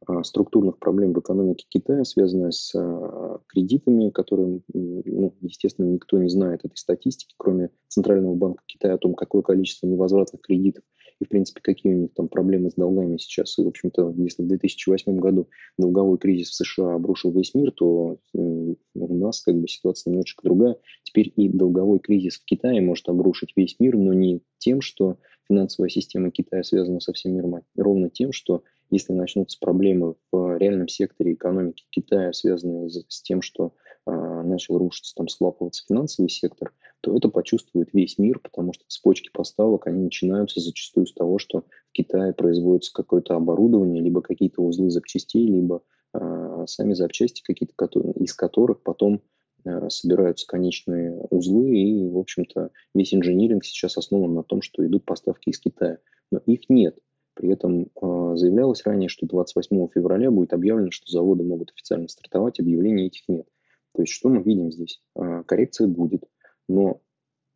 а, 0.04 0.22
структурных 0.22 0.78
проблем 0.78 1.12
в 1.12 1.20
экономике 1.20 1.66
Китая, 1.68 2.04
связанная 2.04 2.50
с 2.50 2.72
а, 2.74 3.40
кредитами, 3.48 4.10
которые, 4.10 4.60
ну, 4.72 5.34
естественно, 5.40 5.86
никто 5.86 6.18
не 6.18 6.28
знает 6.28 6.64
этой 6.64 6.76
статистики, 6.76 7.34
кроме 7.36 7.70
Центрального 7.88 8.34
банка 8.34 8.62
Китая 8.66 8.94
о 8.94 8.98
том, 8.98 9.14
какое 9.14 9.42
количество 9.42 9.86
невозвратных 9.86 10.42
кредитов 10.42 10.84
и, 11.20 11.24
в 11.24 11.28
принципе, 11.28 11.60
какие 11.62 11.94
у 11.94 11.96
них 11.96 12.14
там 12.14 12.28
проблемы 12.28 12.70
с 12.70 12.74
долгами 12.74 13.16
сейчас. 13.16 13.58
И, 13.58 13.62
в 13.64 13.68
общем-то, 13.68 14.14
если 14.16 14.42
в 14.42 14.48
2008 14.48 15.16
году 15.16 15.48
долговой 15.78 16.18
кризис 16.18 16.50
в 16.50 16.54
США 16.54 16.94
обрушил 16.94 17.32
весь 17.32 17.54
мир, 17.54 17.72
то 17.72 18.18
у 18.34 18.76
нас 18.94 19.40
как 19.40 19.56
бы 19.56 19.66
ситуация 19.68 20.10
немножечко 20.10 20.42
другая. 20.44 20.76
Теперь 21.04 21.32
и 21.36 21.48
долговой 21.48 22.00
кризис 22.00 22.38
в 22.38 22.44
Китае 22.44 22.80
может 22.80 23.08
обрушить 23.08 23.52
весь 23.56 23.76
мир, 23.78 23.96
но 23.96 24.12
не 24.12 24.42
тем, 24.58 24.80
что 24.80 25.18
финансовая 25.48 25.88
система 25.88 26.30
Китая 26.30 26.62
связана 26.62 27.00
со 27.00 27.12
всем 27.12 27.34
миром, 27.34 27.56
а 27.56 27.62
ровно 27.76 28.10
тем, 28.10 28.32
что 28.32 28.62
если 28.90 29.12
начнутся 29.12 29.58
проблемы 29.60 30.14
в 30.30 30.58
реальном 30.58 30.88
секторе 30.88 31.32
экономики 31.32 31.84
Китая, 31.90 32.32
связанные 32.32 32.88
с 32.90 33.22
тем, 33.22 33.42
что 33.42 33.72
э, 34.06 34.10
начал 34.44 34.78
рушиться, 34.78 35.14
там, 35.16 35.28
схлапываться 35.28 35.84
финансовый 35.88 36.28
сектор, 36.28 36.72
то 37.06 37.16
это 37.16 37.28
почувствует 37.28 37.90
весь 37.92 38.18
мир, 38.18 38.40
потому 38.40 38.72
что 38.72 38.82
цепочки 38.88 39.30
поставок, 39.32 39.86
они 39.86 40.02
начинаются 40.02 40.58
зачастую 40.58 41.06
с 41.06 41.12
того, 41.12 41.38
что 41.38 41.60
в 41.60 41.92
Китае 41.92 42.32
производится 42.32 42.92
какое-то 42.92 43.36
оборудование, 43.36 44.02
либо 44.02 44.22
какие-то 44.22 44.60
узлы 44.60 44.90
запчастей, 44.90 45.46
либо 45.46 45.84
э, 46.14 46.64
сами 46.66 46.94
запчасти 46.94 47.42
какие-то, 47.44 48.00
из 48.16 48.34
которых 48.34 48.82
потом 48.82 49.22
э, 49.64 49.88
собираются 49.88 50.48
конечные 50.48 51.16
узлы, 51.30 51.78
и, 51.78 52.08
в 52.08 52.18
общем-то, 52.18 52.72
весь 52.92 53.14
инжиниринг 53.14 53.64
сейчас 53.64 53.96
основан 53.96 54.34
на 54.34 54.42
том, 54.42 54.60
что 54.60 54.84
идут 54.84 55.04
поставки 55.04 55.50
из 55.50 55.60
Китая. 55.60 55.98
Но 56.32 56.40
их 56.44 56.68
нет. 56.68 56.98
При 57.34 57.52
этом 57.52 57.82
э, 57.84 58.32
заявлялось 58.34 58.82
ранее, 58.84 59.08
что 59.08 59.28
28 59.28 59.90
февраля 59.94 60.32
будет 60.32 60.52
объявлено, 60.52 60.90
что 60.90 61.08
заводы 61.08 61.44
могут 61.44 61.70
официально 61.70 62.08
стартовать, 62.08 62.58
объявлений 62.58 63.06
этих 63.06 63.28
нет. 63.28 63.46
То 63.94 64.02
есть 64.02 64.12
что 64.12 64.28
мы 64.28 64.42
видим 64.42 64.72
здесь? 64.72 65.00
Коррекция 65.46 65.86
будет, 65.86 66.24
но 66.68 67.00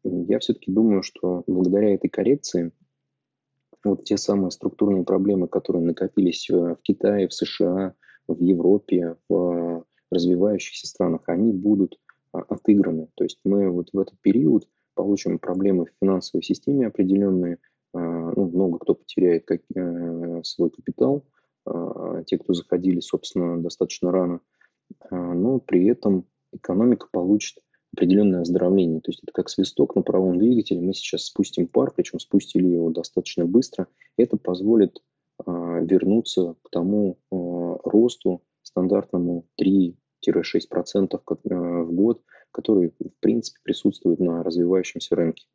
я 0.04 0.38
все-таки 0.38 0.70
думаю, 0.70 1.02
что 1.02 1.44
благодаря 1.46 1.94
этой 1.94 2.08
коррекции 2.08 2.72
вот 3.84 4.04
те 4.04 4.16
самые 4.16 4.50
структурные 4.50 5.04
проблемы, 5.04 5.48
которые 5.48 5.82
накопились 5.82 6.48
в 6.48 6.76
Китае, 6.82 7.28
в 7.28 7.34
США, 7.34 7.94
в 8.28 8.40
Европе, 8.40 9.16
в 9.28 9.84
развивающихся 10.10 10.86
странах, 10.86 11.22
они 11.26 11.52
будут 11.52 11.98
отыграны. 12.32 13.08
То 13.14 13.24
есть 13.24 13.40
мы 13.44 13.70
вот 13.70 13.90
в 13.92 13.98
этот 13.98 14.20
период 14.20 14.68
получим 14.94 15.38
проблемы 15.38 15.86
в 15.86 15.94
финансовой 16.00 16.42
системе 16.42 16.86
определенные– 16.86 17.58
а, 17.92 17.98
ну, 17.98 18.48
много 18.50 18.78
кто 18.78 18.94
потеряет 18.94 19.50
э, 19.50 20.42
свой 20.44 20.70
капитал, 20.70 21.24
а, 21.66 22.22
те, 22.24 22.38
кто 22.38 22.54
заходили, 22.54 23.00
собственно, 23.00 23.60
достаточно 23.60 24.12
рано, 24.12 24.40
а, 25.10 25.34
но 25.34 25.58
при 25.58 25.86
этом 25.86 26.26
экономика 26.52 27.08
получит 27.10 27.58
определенное 27.92 28.42
оздоровление. 28.42 29.00
То 29.00 29.10
есть 29.10 29.22
это 29.22 29.32
как 29.32 29.48
свисток 29.48 29.96
на 29.96 30.02
правом 30.02 30.38
двигателе. 30.38 30.80
Мы 30.80 30.94
сейчас 30.94 31.24
спустим 31.24 31.66
пар, 31.66 31.92
причем 31.94 32.20
спустили 32.20 32.68
его 32.68 32.90
достаточно 32.90 33.46
быстро. 33.46 33.86
Это 34.16 34.36
позволит 34.36 35.02
вернуться 35.46 36.54
к 36.62 36.70
тому 36.70 37.18
росту 37.30 38.42
стандартному 38.62 39.46
3-6% 39.60 41.20
в 41.44 41.92
год, 41.92 42.22
который, 42.52 42.90
в 42.90 43.14
принципе, 43.20 43.58
присутствует 43.62 44.20
на 44.20 44.42
развивающемся 44.42 45.16
рынке. 45.16 45.46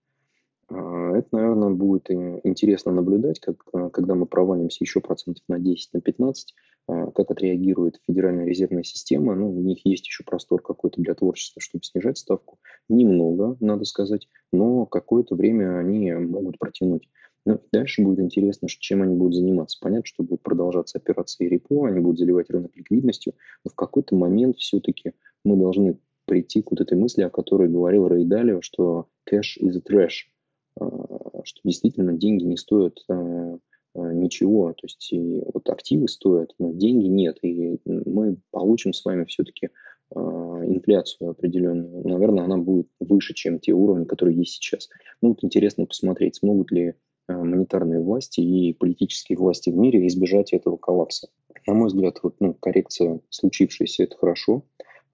А, 0.67 1.15
это, 1.15 1.27
наверное, 1.31 1.69
будет 1.69 2.09
интересно 2.09 2.91
наблюдать, 2.91 3.39
как, 3.39 3.63
а, 3.73 3.89
когда 3.89 4.15
мы 4.15 4.25
провалимся 4.25 4.83
еще 4.83 4.99
процентов 4.99 5.43
на 5.47 5.59
10, 5.59 5.93
на 5.93 6.01
15, 6.01 6.55
а, 6.87 7.11
как 7.11 7.29
отреагирует 7.29 8.01
Федеральная 8.07 8.45
резервная 8.45 8.83
система. 8.83 9.35
Ну, 9.35 9.55
у 9.55 9.61
них 9.61 9.85
есть 9.85 10.05
еще 10.07 10.23
простор 10.23 10.61
какой-то 10.61 11.01
для 11.01 11.13
творчества, 11.13 11.61
чтобы 11.61 11.83
снижать 11.83 12.17
ставку. 12.17 12.57
Немного, 12.89 13.57
надо 13.59 13.85
сказать, 13.85 14.27
но 14.51 14.85
какое-то 14.85 15.35
время 15.35 15.77
они 15.77 16.11
могут 16.13 16.57
протянуть. 16.57 17.09
Ну, 17.45 17.61
дальше 17.71 18.01
будет 18.01 18.19
интересно, 18.19 18.67
чем 18.67 19.03
они 19.03 19.15
будут 19.15 19.35
заниматься. 19.35 19.77
Понятно, 19.79 20.05
что 20.05 20.23
будут 20.23 20.41
продолжаться 20.41 20.97
операции 20.97 21.47
репо, 21.47 21.87
они 21.87 21.99
будут 21.99 22.17
заливать 22.17 22.49
рынок 22.49 22.75
ликвидностью, 22.75 23.33
но 23.63 23.69
в 23.69 23.75
какой-то 23.75 24.15
момент 24.15 24.57
все-таки 24.57 25.13
мы 25.43 25.55
должны 25.57 25.99
прийти 26.25 26.63
к 26.63 26.71
вот 26.71 26.81
этой 26.81 26.97
мысли, 26.97 27.21
о 27.21 27.29
которой 27.29 27.69
говорил 27.69 28.07
Рэй 28.07 28.25
Далио, 28.25 28.61
что 28.61 29.09
cash 29.29 29.59
is 29.61 29.77
a 29.77 29.81
trash– 29.81 30.25
что 30.77 31.61
действительно 31.63 32.13
деньги 32.13 32.43
не 32.43 32.57
стоят 32.57 33.03
а, 33.09 33.57
а, 33.95 34.13
ничего. 34.13 34.73
То 34.73 34.85
есть 34.85 35.13
вот 35.53 35.69
активы 35.69 36.07
стоят, 36.07 36.53
но 36.59 36.71
деньги 36.73 37.05
нет. 37.05 37.37
И 37.43 37.79
мы 37.85 38.37
получим 38.51 38.93
с 38.93 39.03
вами 39.05 39.25
все-таки 39.25 39.69
инфляцию 40.13 41.31
определенную. 41.31 42.07
Наверное, 42.07 42.43
она 42.43 42.57
будет 42.57 42.87
выше, 42.99 43.33
чем 43.33 43.59
те 43.59 43.73
уровни, 43.73 44.05
которые 44.05 44.37
есть 44.37 44.53
сейчас. 44.53 44.87
Ну, 45.21 45.29
вот 45.29 45.43
интересно 45.43 45.87
посмотреть, 45.87 46.35
смогут 46.35 46.71
ли 46.71 46.93
монетарные 47.27 47.99
власти 47.99 48.39
и 48.39 48.73
политические 48.73 49.37
власти 49.37 49.71
в 49.71 49.75
мире 49.75 50.05
избежать 50.05 50.53
этого 50.53 50.77
коллапса. 50.77 51.29
На 51.65 51.73
мой 51.73 51.87
взгляд, 51.87 52.19
вот, 52.21 52.35
ну, 52.39 52.53
коррекция 52.53 53.19
случившаяся– 53.29 54.03
это 54.05 54.15
хорошо. 54.15 54.63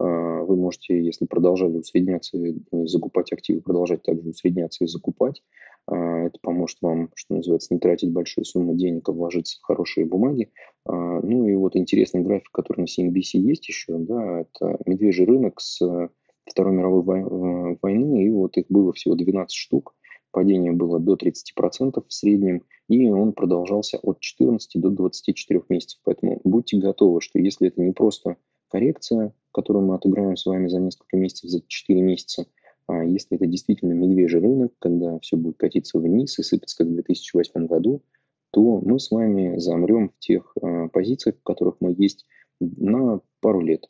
А, 0.01 0.43
вы 0.43 0.55
можете, 0.55 0.99
если 1.03 1.25
продолжали 1.25 1.77
усредняться 1.77 2.37
и 2.37 2.55
закупать 2.87 3.31
активы, 3.31 3.61
продолжать 3.61 4.01
также 4.01 4.29
усредняться 4.29 4.83
и 4.83 4.87
закупать. 4.87 5.43
А, 5.87 6.23
это 6.23 6.39
поможет 6.41 6.79
вам, 6.81 7.11
что 7.15 7.35
называется, 7.35 7.73
не 7.73 7.79
тратить 7.79 8.11
большие 8.11 8.43
суммы 8.43 8.75
денег, 8.75 9.07
а 9.09 9.11
вложиться 9.11 9.59
в 9.59 9.63
хорошие 9.63 10.05
бумаги. 10.07 10.51
А, 10.85 10.93
ну 11.21 11.47
и 11.47 11.55
вот 11.55 11.75
интересный 11.75 12.21
график, 12.21 12.49
который 12.51 12.81
на 12.81 12.85
CNBC 12.85 13.37
есть 13.37 13.67
еще, 13.67 13.97
да, 13.99 14.41
это 14.41 14.79
медвежий 14.85 15.25
рынок 15.25 15.61
с 15.61 15.79
Второй 16.45 16.73
мировой 16.73 17.19
э, 17.19 17.77
войны, 17.81 18.25
и 18.25 18.29
вот 18.31 18.57
их 18.57 18.65
было 18.69 18.91
всего 18.93 19.15
12 19.15 19.55
штук. 19.55 19.93
Падение 20.31 20.71
было 20.71 20.99
до 20.99 21.13
30% 21.13 22.03
в 22.07 22.13
среднем, 22.13 22.63
и 22.87 23.09
он 23.09 23.33
продолжался 23.33 23.99
от 23.99 24.19
14 24.19 24.81
до 24.81 24.89
24 24.89 25.61
месяцев. 25.69 25.99
Поэтому 26.03 26.41
будьте 26.43 26.77
готовы, 26.77 27.21
что 27.21 27.37
если 27.37 27.67
это 27.67 27.81
не 27.81 27.91
просто 27.91 28.37
коррекция, 28.71 29.33
которую 29.51 29.85
мы 29.85 29.95
отыграем 29.95 30.37
с 30.37 30.45
вами 30.45 30.67
за 30.67 30.79
несколько 30.79 31.17
месяцев, 31.17 31.49
за 31.49 31.61
4 31.65 32.01
месяца. 32.01 32.45
А 32.87 33.03
если 33.03 33.35
это 33.35 33.45
действительно 33.45 33.93
медвежий 33.93 34.39
рынок, 34.39 34.73
когда 34.79 35.19
все 35.19 35.37
будет 35.37 35.57
катиться 35.57 35.99
вниз 35.99 36.39
и 36.39 36.43
сыпаться, 36.43 36.77
как 36.77 36.87
в 36.87 36.93
2008 36.93 37.67
году, 37.67 38.01
то 38.51 38.81
мы 38.81 38.99
с 38.99 39.11
вами 39.11 39.57
замрем 39.57 40.09
в 40.09 40.19
тех 40.19 40.53
э, 40.61 40.89
позициях, 40.89 41.37
в 41.37 41.43
которых 41.43 41.77
мы 41.79 41.95
есть 41.97 42.25
на 42.59 43.21
пару 43.39 43.61
лет. 43.61 43.89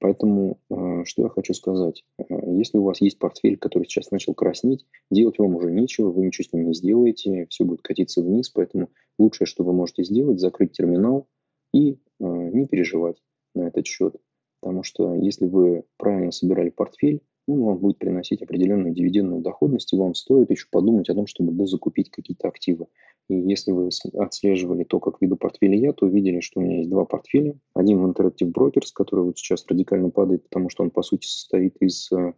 Поэтому, 0.00 0.58
э, 0.70 1.02
что 1.04 1.24
я 1.24 1.28
хочу 1.28 1.52
сказать. 1.52 2.04
Э, 2.18 2.24
если 2.52 2.78
у 2.78 2.84
вас 2.84 3.02
есть 3.02 3.18
портфель, 3.18 3.58
который 3.58 3.84
сейчас 3.84 4.10
начал 4.10 4.32
краснеть, 4.32 4.86
делать 5.10 5.38
вам 5.38 5.56
уже 5.56 5.70
нечего, 5.70 6.10
вы 6.10 6.24
ничего 6.24 6.44
с 6.44 6.52
ним 6.52 6.68
не 6.68 6.74
сделаете, 6.74 7.46
все 7.50 7.64
будет 7.64 7.82
катиться 7.82 8.22
вниз, 8.22 8.48
поэтому 8.48 8.88
лучшее, 9.18 9.46
что 9.46 9.62
вы 9.62 9.74
можете 9.74 10.04
сделать, 10.04 10.40
закрыть 10.40 10.72
терминал 10.72 11.26
и 11.74 11.98
не 12.18 12.66
переживать 12.66 13.16
на 13.58 13.68
этот 13.68 13.86
счет. 13.86 14.16
Потому 14.60 14.82
что 14.82 15.14
если 15.14 15.46
вы 15.46 15.84
правильно 15.96 16.32
собирали 16.32 16.70
портфель, 16.70 17.22
ну, 17.48 17.64
вам 17.64 17.78
будет 17.78 17.98
приносить 17.98 18.42
определенную 18.42 18.92
дивидендную 18.92 19.40
доходность, 19.40 19.92
и 19.92 19.96
вам 19.96 20.14
стоит 20.14 20.50
еще 20.50 20.66
подумать 20.70 21.08
о 21.08 21.14
том, 21.14 21.26
чтобы 21.26 21.52
дозакупить 21.52 22.10
какие-то 22.10 22.46
активы. 22.48 22.86
И 23.28 23.34
если 23.34 23.72
вы 23.72 23.88
отслеживали 24.14 24.84
то, 24.84 25.00
как 25.00 25.20
веду 25.20 25.36
портфели 25.36 25.76
я, 25.76 25.92
то 25.92 26.06
увидели, 26.06 26.40
что 26.40 26.60
у 26.60 26.62
меня 26.62 26.78
есть 26.78 26.90
два 26.90 27.04
портфеля. 27.06 27.58
Один 27.74 28.00
в 28.00 28.10
Interactive 28.10 28.52
Brokers, 28.52 28.90
который 28.94 29.24
вот 29.24 29.38
сейчас 29.38 29.66
радикально 29.66 30.10
падает, 30.10 30.44
потому 30.44 30.68
что 30.68 30.82
он, 30.82 30.90
по 30.90 31.02
сути, 31.02 31.26
состоит 31.26 31.76
из 31.80 32.10
э, 32.12 32.32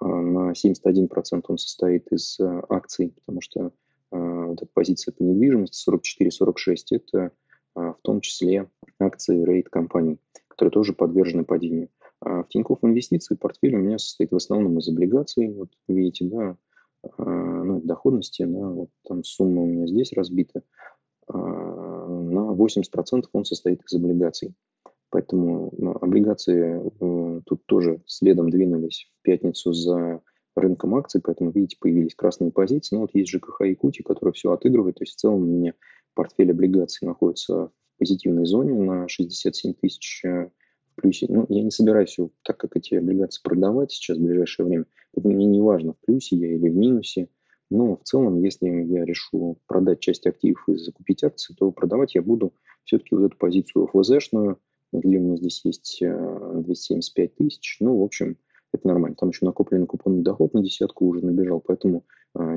на 0.00 0.52
71% 0.52 1.42
он 1.48 1.58
состоит 1.58 2.12
из 2.12 2.38
э, 2.40 2.62
акций, 2.68 3.14
потому 3.24 3.40
что 3.40 3.72
э, 4.12 4.46
вот 4.46 4.62
эта 4.62 4.70
позиция 4.72 5.12
по 5.12 5.22
недвижимости 5.22 5.88
44-46 5.88 6.76
это 6.90 7.32
в 7.74 7.98
том 8.00 8.22
числе 8.22 8.70
акции 8.98 9.44
рейд 9.44 9.68
компаний 9.68 10.18
которые 10.56 10.72
тоже 10.72 10.92
подвержены 10.94 11.44
падению. 11.44 11.88
А 12.20 12.42
в 12.42 12.48
Тинькофф 12.48 12.78
инвестиции 12.82 13.34
портфель 13.34 13.76
у 13.76 13.78
меня 13.78 13.98
состоит 13.98 14.32
в 14.32 14.36
основном 14.36 14.78
из 14.78 14.88
облигаций. 14.88 15.52
Вот 15.52 15.68
видите, 15.86 16.24
да, 16.24 16.56
а, 17.18 17.24
ну, 17.24 17.80
доходности, 17.82 18.44
да, 18.44 18.68
вот 18.68 18.88
там 19.06 19.22
сумма 19.22 19.62
у 19.62 19.66
меня 19.66 19.86
здесь 19.86 20.12
разбита. 20.12 20.62
А, 21.28 21.36
на 21.36 22.54
80% 22.54 23.24
он 23.32 23.44
состоит 23.44 23.82
из 23.84 23.94
облигаций. 23.94 24.54
Поэтому 25.10 25.72
ну, 25.78 25.92
облигации 25.92 26.82
э, 27.00 27.40
тут 27.46 27.64
тоже 27.66 28.02
следом 28.06 28.50
двинулись 28.50 29.08
в 29.18 29.22
пятницу 29.22 29.72
за 29.72 30.20
рынком 30.56 30.94
акций, 30.96 31.20
поэтому, 31.22 31.50
видите, 31.50 31.76
появились 31.78 32.14
красные 32.14 32.50
позиции. 32.50 32.96
Ну, 32.96 33.02
вот 33.02 33.10
есть 33.14 33.30
ЖКХ 33.30 33.60
Якутия, 33.60 34.04
которая 34.04 34.32
все 34.32 34.50
отыгрывает. 34.50 34.96
То 34.96 35.04
есть 35.04 35.14
в 35.14 35.16
целом 35.16 35.42
у 35.42 35.46
меня 35.46 35.74
портфель 36.14 36.50
облигаций 36.50 37.06
находится 37.06 37.70
позитивной 37.98 38.46
зоне 38.46 38.74
на 38.74 39.08
67 39.08 39.74
тысяч 39.74 40.22
э, 40.24 40.48
в 40.92 41.00
плюсе. 41.00 41.26
Ну, 41.28 41.46
я 41.48 41.62
не 41.62 41.70
собираюсь, 41.70 42.16
так 42.42 42.56
как 42.56 42.76
эти 42.76 42.94
облигации 42.94 43.42
продавать 43.42 43.92
сейчас 43.92 44.18
в 44.18 44.22
ближайшее 44.22 44.66
время, 44.66 44.86
поэтому 45.12 45.34
мне 45.34 45.46
не 45.46 45.60
важно, 45.60 45.94
в 45.94 45.98
плюсе 46.06 46.36
я 46.36 46.54
или 46.54 46.68
в 46.68 46.76
минусе. 46.76 47.28
Но 47.70 47.96
в 47.96 48.02
целом, 48.04 48.42
если 48.42 48.68
я 48.68 49.04
решу 49.04 49.58
продать 49.66 50.00
часть 50.00 50.26
активов 50.26 50.68
и 50.68 50.76
закупить 50.76 51.24
акции, 51.24 51.54
то 51.54 51.70
продавать 51.72 52.14
я 52.14 52.22
буду 52.22 52.54
все-таки 52.84 53.14
вот 53.14 53.24
эту 53.26 53.36
позицию 53.36 53.88
ФВЗшную, 53.88 54.58
где 54.92 55.18
у 55.18 55.20
меня 55.20 55.36
здесь 55.36 55.64
есть 55.64 55.98
275 56.00 57.28
э, 57.28 57.32
тысяч. 57.36 57.78
Ну, 57.80 57.98
в 57.98 58.02
общем, 58.02 58.36
это 58.72 58.86
нормально. 58.86 59.16
Там 59.16 59.30
еще 59.30 59.44
накопленный 59.44 59.86
купонный 59.86 60.22
доход 60.22 60.54
на 60.54 60.62
десятку 60.62 61.06
уже 61.06 61.24
набежал, 61.24 61.60
поэтому 61.60 62.04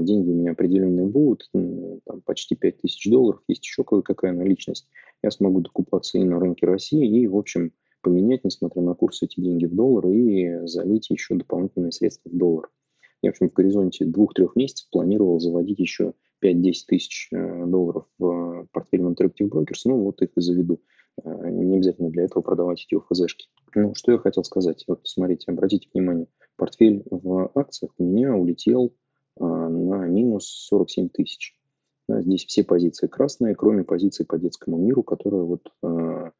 деньги 0.01 0.29
у 0.29 0.36
меня 0.36 0.51
определенные 0.51 1.05
будут, 1.05 1.50
там 1.51 2.21
почти 2.25 2.55
5000 2.55 3.09
долларов, 3.09 3.41
есть 3.48 3.65
еще 3.65 3.83
кое-какая 3.83 4.33
наличность. 4.33 4.88
Я 5.24 5.31
смогу 5.31 5.62
докупаться 5.62 6.17
и 6.17 6.24
на 6.24 6.39
рынке 6.39 6.65
России, 6.65 7.21
и, 7.21 7.27
в 7.27 7.38
общем, 7.38 7.74
поменять, 8.01 8.43
несмотря 8.43 8.81
на 8.81 8.93
курс, 8.93 9.21
эти 9.21 9.39
деньги 9.39 9.65
в 9.65 9.75
доллары 9.75 10.15
и 10.15 10.67
залить 10.67 11.09
еще 11.09 11.36
дополнительные 11.36 11.91
средства 11.91 12.29
в 12.29 12.38
доллар. 12.38 12.69
Я, 13.21 13.31
в 13.31 13.33
общем, 13.33 13.50
в 13.50 13.53
горизонте 13.53 14.05
двух-трех 14.05 14.55
месяцев 14.55 14.88
планировал 14.91 15.39
заводить 15.39 15.79
еще 15.79 16.13
5-10 16.43 16.74
тысяч 16.88 17.27
э, 17.33 17.65
долларов 17.65 18.05
в 18.17 18.67
портфель 18.71 19.01
в 19.01 19.12
Interactive 19.12 19.50
Brokers, 19.50 19.81
ну 19.86 20.03
вот 20.03 20.21
их 20.21 20.29
и 20.38 20.41
заведу. 20.41 20.79
Э, 21.24 21.50
не 21.50 21.75
обязательно 21.75 22.09
для 22.09 22.24
этого 22.24 22.41
продавать 22.41 22.86
эти 22.86 22.95
ОФЗшки. 22.95 23.48
Ну, 23.75 23.93
что 23.93 24.13
я 24.13 24.19
хотел 24.19 24.45
сказать. 24.45 24.86
Вот 24.88 25.01
смотрите, 25.03 25.51
обратите 25.51 25.89
внимание, 25.93 26.27
портфель 26.55 27.03
в 27.09 27.51
акциях 27.55 27.91
у 27.98 28.03
меня 28.03 28.36
улетел 28.36 28.93
на 29.69 30.07
минус 30.07 30.45
47 30.69 31.09
тысяч. 31.09 31.55
Здесь 32.09 32.45
все 32.45 32.63
позиции 32.63 33.07
красные, 33.07 33.55
кроме 33.55 33.83
позиции 33.83 34.23
по 34.23 34.38
детскому 34.38 34.77
миру, 34.77 35.03
которая 35.03 35.43
вот 35.43 35.71
а, 35.83 36.31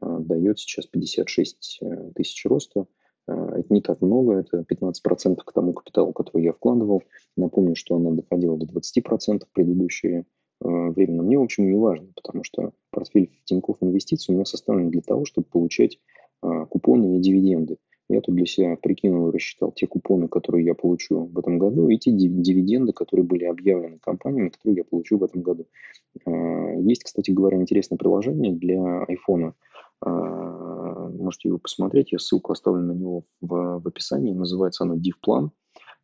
а, 0.00 0.18
дает 0.20 0.58
сейчас 0.58 0.86
56 0.86 1.78
э, 1.82 2.10
тысяч 2.14 2.44
роста. 2.46 2.86
Это 3.26 3.66
не 3.68 3.82
так 3.82 4.00
много, 4.00 4.38
это 4.38 4.64
15% 4.66 5.36
к 5.44 5.52
тому 5.52 5.74
капиталу, 5.74 6.14
который 6.14 6.44
я 6.44 6.54
вкладывал. 6.54 7.02
Напомню, 7.36 7.74
что 7.76 7.96
она 7.96 8.12
доходила 8.12 8.56
до 8.56 8.64
20% 8.64 9.44
в 9.44 9.52
предыдущее 9.52 10.24
а, 10.62 10.90
время. 10.90 11.16
Но 11.16 11.24
мне, 11.24 11.38
в 11.38 11.42
общем, 11.42 11.66
не 11.66 11.76
важно, 11.76 12.08
потому 12.14 12.42
что 12.42 12.72
портфель 12.90 13.30
Тинькофф 13.44 13.82
инвестиций 13.82 14.32
у 14.32 14.36
меня 14.36 14.46
составлен 14.46 14.88
для 14.88 15.02
того, 15.02 15.26
чтобы 15.26 15.46
получать 15.46 15.98
купоны 16.40 17.16
и 17.16 17.20
дивиденды. 17.20 17.78
Я 18.08 18.20
тут 18.20 18.34
для 18.34 18.46
себя 18.46 18.76
прикинул 18.76 19.28
и 19.28 19.32
рассчитал 19.32 19.72
те 19.72 19.86
купоны, 19.86 20.28
которые 20.28 20.64
я 20.64 20.74
получу 20.74 21.26
в 21.26 21.38
этом 21.38 21.58
году, 21.58 21.88
и 21.88 21.98
те 21.98 22.10
дивиденды, 22.10 22.92
которые 22.92 23.24
были 23.24 23.44
объявлены 23.44 23.98
компаниями, 23.98 24.48
которые 24.48 24.78
я 24.78 24.84
получу 24.84 25.18
в 25.18 25.24
этом 25.24 25.42
году. 25.42 25.66
Есть, 26.26 27.04
кстати 27.04 27.30
говоря, 27.30 27.60
интересное 27.60 27.98
приложение 27.98 28.52
для 28.52 29.04
iPhone– 29.04 29.52
а, 30.00 31.08
можете 31.10 31.48
его 31.48 31.58
посмотреть, 31.58 32.12
я 32.12 32.18
ссылку 32.18 32.52
оставлю 32.52 32.82
на 32.82 32.92
него 32.92 33.24
в, 33.40 33.86
описании. 33.86 34.32
Называется 34.32 34.84
оно 34.84 34.96
DivPlan. 34.96 35.50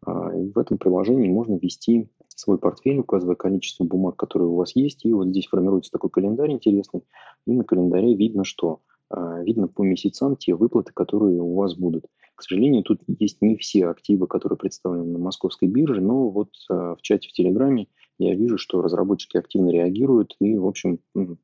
А, 0.04 0.30
в 0.30 0.58
этом 0.58 0.78
приложении 0.78 1.28
можно 1.28 1.56
ввести 1.56 2.08
свой 2.28 2.58
портфель, 2.58 2.98
указывая 2.98 3.36
количество 3.36 3.84
бумаг, 3.84 4.16
которые 4.16 4.48
у 4.48 4.56
вас 4.56 4.74
есть. 4.74 5.04
И 5.04 5.12
вот 5.12 5.28
здесь 5.28 5.46
формируется 5.46 5.92
такой 5.92 6.10
календарь 6.10 6.50
интересный. 6.50 7.04
И 7.46 7.52
на 7.52 7.64
календаре 7.64 8.14
видно, 8.14 8.44
что 8.44 8.80
а, 8.88 8.93
видно 9.10 9.68
по 9.68 9.82
месяцам 9.82 10.36
те 10.36 10.54
выплаты, 10.54 10.92
которые 10.92 11.40
у 11.40 11.54
вас 11.54 11.74
будут. 11.76 12.06
К 12.34 12.42
сожалению, 12.42 12.82
тут 12.82 13.00
есть 13.06 13.42
не 13.42 13.56
все 13.56 13.86
активы, 13.86 14.26
которые 14.26 14.58
представлены 14.58 15.04
на 15.04 15.18
московской 15.18 15.68
бирже, 15.68 16.00
но 16.00 16.30
вот 16.30 16.50
в 16.68 16.98
чате 17.00 17.28
в 17.28 17.32
Телеграме 17.32 17.88
я 18.18 18.34
вижу, 18.34 18.58
что 18.58 18.82
разработчики 18.82 19.36
активно 19.36 19.70
реагируют 19.70 20.34
и, 20.40 20.56
в 20.56 20.66
общем, 20.66 20.98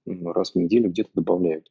раз 0.06 0.52
в 0.52 0.56
неделю 0.56 0.90
где-то 0.90 1.10
добавляют. 1.14 1.70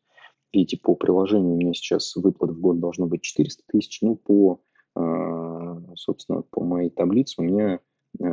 Видите, 0.52 0.78
по 0.78 0.96
приложению 0.96 1.54
у 1.54 1.58
меня 1.58 1.74
сейчас 1.74 2.16
выплат 2.16 2.52
в 2.52 2.60
год 2.60 2.80
должно 2.80 3.06
быть 3.06 3.22
400 3.22 3.64
тысяч. 3.68 4.02
Ну, 4.02 4.16
по, 4.16 4.62
а, 4.96 5.80
собственно, 5.96 6.42
по 6.42 6.64
моей 6.64 6.90
таблице 6.90 7.36
у 7.40 7.44
меня 7.44 7.80
а, 8.20 8.26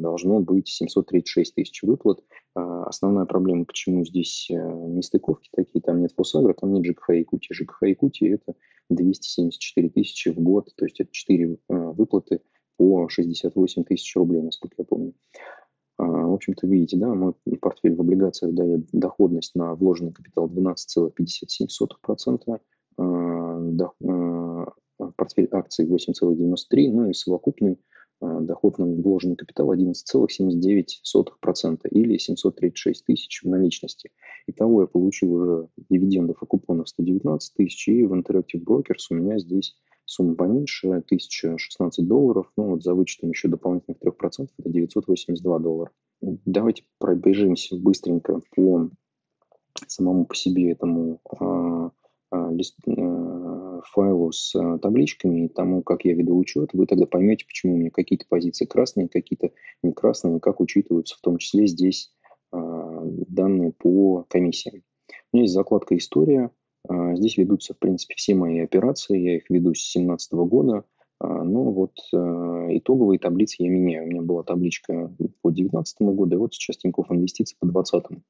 должно 0.00 0.40
быть 0.40 0.68
736 0.68 1.54
тысяч 1.54 1.82
выплат. 1.82 2.22
А, 2.54 2.84
основная 2.84 3.24
проблема, 3.24 3.64
почему 3.64 4.04
здесь 4.04 4.48
нестыковки 4.50 5.48
такие, 5.54 5.80
там 5.80 6.00
нет 6.00 6.12
Фосагра, 6.16 6.54
там 6.54 6.72
нет 6.72 6.84
ЖКХ 6.84 7.10
Якутии. 7.10 7.52
ЖКХ 7.52 7.82
Якутии 7.82 8.34
это 8.34 8.54
274 8.90 9.90
тысячи 9.90 10.30
в 10.30 10.38
год, 10.38 10.72
то 10.76 10.84
есть 10.84 11.00
это 11.00 11.10
4 11.12 11.58
выплаты 11.68 12.40
по 12.76 13.08
68 13.08 13.84
тысяч 13.84 14.14
рублей, 14.16 14.42
насколько 14.42 14.74
я 14.78 14.84
помню. 14.84 15.14
А, 15.98 16.04
в 16.04 16.34
общем-то, 16.34 16.66
видите, 16.66 16.98
да, 16.98 17.14
мой 17.14 17.32
портфель 17.60 17.94
в 17.94 18.00
облигациях 18.00 18.54
дает 18.54 18.88
доходность 18.92 19.54
на 19.54 19.74
вложенный 19.74 20.12
капитал 20.12 20.48
12,57%, 20.48 22.60
а, 22.98 22.98
а, 22.98 24.66
портфель 25.16 25.48
акций 25.52 25.86
8,93%, 25.86 26.92
ну 26.92 27.08
и 27.08 27.14
совокупный 27.14 27.78
доход 28.20 28.78
на 28.78 28.86
вложенный 28.86 29.36
капитал 29.36 29.72
11,79% 29.72 31.88
или 31.90 32.18
736 32.18 33.04
тысяч 33.04 33.42
в 33.42 33.48
наличности. 33.48 34.10
Итого 34.46 34.82
я 34.82 34.86
получил 34.86 35.34
уже 35.34 35.68
дивидендов 35.90 36.42
и 36.42 36.46
купонов 36.46 36.88
119 36.88 37.54
тысяч, 37.54 37.88
и 37.88 38.04
в 38.04 38.14
Interactive 38.14 38.64
Brokers 38.64 39.06
у 39.10 39.14
меня 39.14 39.38
здесь 39.38 39.76
сумма 40.06 40.34
поменьше, 40.34 40.88
1016 40.88 42.06
долларов, 42.06 42.50
ну 42.56 42.70
вот 42.70 42.82
за 42.82 42.94
вычетом 42.94 43.30
еще 43.30 43.48
дополнительных 43.48 44.00
3%, 44.00 44.48
это 44.58 44.70
982 44.70 45.58
доллара. 45.58 45.90
Давайте 46.20 46.84
пробежимся 46.98 47.76
быстренько 47.76 48.40
по 48.54 48.88
самому 49.86 50.24
по 50.24 50.34
себе 50.34 50.72
этому 50.72 51.20
а, 51.38 51.90
а, 52.30 52.52
лист, 52.52 52.76
а, 53.86 53.92
файлу 53.92 54.32
с 54.32 54.54
а, 54.54 54.78
табличками 54.78 55.46
и 55.46 55.48
тому, 55.48 55.82
как 55.82 56.04
я 56.04 56.14
веду 56.14 56.36
учет, 56.36 56.70
вы 56.72 56.86
тогда 56.86 57.06
поймете, 57.06 57.44
почему 57.46 57.74
у 57.74 57.78
меня 57.78 57.90
какие-то 57.90 58.26
позиции 58.28 58.66
красные, 58.66 59.08
какие-то 59.08 59.50
не 59.82 59.92
красные, 59.92 60.36
и 60.36 60.40
как 60.40 60.60
учитываются 60.60 61.16
в 61.16 61.20
том 61.20 61.38
числе 61.38 61.66
здесь 61.66 62.12
а, 62.52 63.02
данные 63.28 63.72
по 63.72 64.24
комиссиям. 64.28 64.82
У 65.32 65.36
меня 65.36 65.44
есть 65.44 65.54
закладка 65.54 65.96
«История», 65.96 66.50
а, 66.88 67.14
здесь 67.16 67.36
ведутся, 67.36 67.74
в 67.74 67.78
принципе, 67.78 68.14
все 68.16 68.34
мои 68.34 68.60
операции, 68.60 69.18
я 69.18 69.36
их 69.36 69.50
веду 69.50 69.74
с 69.74 69.92
2017 69.92 70.32
года, 70.32 70.84
а, 71.18 71.44
но 71.44 71.64
вот 71.64 71.92
а, 72.14 72.66
итоговые 72.70 73.18
таблицы 73.18 73.62
я 73.62 73.70
меняю. 73.70 74.04
У 74.04 74.08
меня 74.08 74.22
была 74.22 74.42
табличка 74.42 75.12
по 75.42 75.50
2019 75.50 76.02
году, 76.02 76.36
и 76.36 76.38
вот 76.38 76.54
сейчас 76.54 76.76
Тинькофф 76.76 77.10
Инвестиции 77.10 77.56
по 77.58 77.66
2020. 77.66 78.22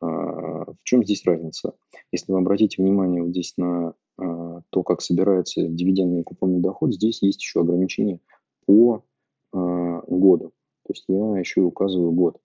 В 0.00 0.76
чем 0.84 1.04
здесь 1.04 1.24
разница? 1.24 1.74
Если 2.12 2.32
вы 2.32 2.38
обратите 2.38 2.82
внимание 2.82 3.22
вот 3.22 3.30
здесь 3.30 3.54
на 3.56 3.94
то, 4.16 4.82
как 4.82 5.00
собирается 5.00 5.62
дивидендный 5.66 6.22
купонный 6.22 6.60
доход, 6.60 6.94
здесь 6.94 7.22
есть 7.22 7.40
еще 7.40 7.60
ограничения 7.60 8.20
по 8.66 9.04
году. 9.52 10.52
То 10.86 10.92
есть 10.92 11.04
я 11.08 11.38
еще 11.38 11.60
указываю 11.60 12.12
год. 12.12 12.38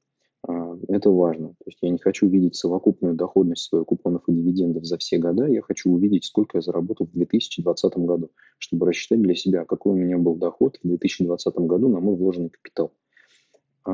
А, 0.46 0.78
это 0.90 1.10
важно. 1.10 1.50
То 1.50 1.66
есть 1.68 1.80
я 1.82 1.90
не 1.90 1.98
хочу 1.98 2.28
видеть 2.28 2.56
совокупную 2.56 3.16
доходность 3.16 3.64
своих 3.64 3.86
купонов 3.86 4.24
и 4.28 4.34
дивидендов 4.34 4.86
за 4.86 4.98
все 4.98 5.18
года. 5.18 5.48
Я 5.48 5.62
хочу 5.62 5.92
увидеть, 5.92 6.26
сколько 6.26 6.58
я 6.58 6.62
заработал 6.62 7.08
в 7.08 7.12
2020 7.12 7.98
году, 8.00 8.32
чтобы 8.58 8.88
рассчитать 8.88 9.22
для 9.22 9.36
себя, 9.36 9.64
какой 9.66 9.94
у 9.94 9.96
меня 9.96 10.18
был 10.18 10.36
доход 10.36 10.78
в 10.84 10.88
2020 10.88 11.56
году 11.56 11.88
на 11.88 12.00
мой 12.02 12.16
вложенный 12.16 12.50
капитал. 12.50 12.92
А, 13.86 13.92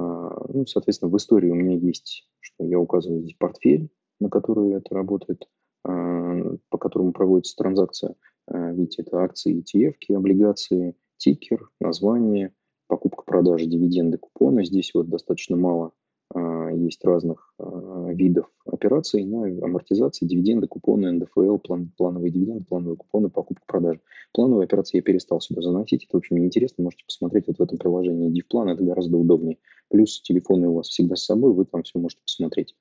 ну, 0.53 0.65
соответственно, 0.65 1.11
в 1.11 1.17
истории 1.17 1.49
у 1.49 1.55
меня 1.55 1.77
есть, 1.77 2.27
что 2.39 2.65
я 2.65 2.79
указываю 2.79 3.21
здесь 3.21 3.35
портфель, 3.37 3.89
на 4.19 4.29
который 4.29 4.73
это 4.73 4.93
работает, 4.93 5.47
а, 5.83 6.55
по 6.69 6.77
которому 6.77 7.11
проводится 7.11 7.55
транзакция. 7.55 8.15
Видите, 8.51 9.03
это 9.03 9.21
акции, 9.21 9.61
ETF, 9.61 10.15
облигации, 10.15 10.95
тикер, 11.17 11.69
название, 11.79 12.51
покупка, 12.87 13.23
продажа, 13.23 13.67
дивиденды, 13.67 14.17
купоны. 14.17 14.65
Здесь 14.65 14.91
вот 14.95 15.07
достаточно 15.07 15.55
мало 15.55 15.93
а, 16.33 16.71
есть 16.71 17.03
разных 17.03 17.53
а, 17.57 18.11
видов 18.11 18.45
операций 18.65 19.23
на 19.25 19.45
амортизации, 19.65 20.27
дивиденды, 20.27 20.67
купоны, 20.67 21.11
НДФЛ, 21.11 21.57
план, 21.57 21.91
плановые 21.97 22.31
дивиденды, 22.31 22.65
плановые 22.65 22.97
купоны, 22.97 23.29
покупка, 23.29 23.63
продажа. 23.65 23.99
Плановые 24.33 24.65
операции 24.65 24.97
я 24.97 25.01
перестал 25.01 25.41
сюда 25.41 25.61
заносить, 25.61 26.05
это, 26.05 26.17
общем, 26.17 26.37
неинтересно, 26.37 26.83
можете 26.83 27.05
посмотреть 27.05 27.47
вот 27.47 27.57
в 27.57 27.61
этом 27.61 27.79
приложении 27.79 28.31
DivPlan, 28.31 28.71
это 28.71 28.83
гораздо 28.83 29.17
удобнее. 29.17 29.57
Плюс 29.89 30.21
телефоны 30.21 30.67
у 30.67 30.75
вас 30.75 30.87
всегда 30.87 31.15
с 31.15 31.25
собой, 31.25 31.53
вы 31.53 31.65
там 31.65 31.83
все 31.83 31.99
можете 31.99 32.21
посмотреть. 32.21 32.75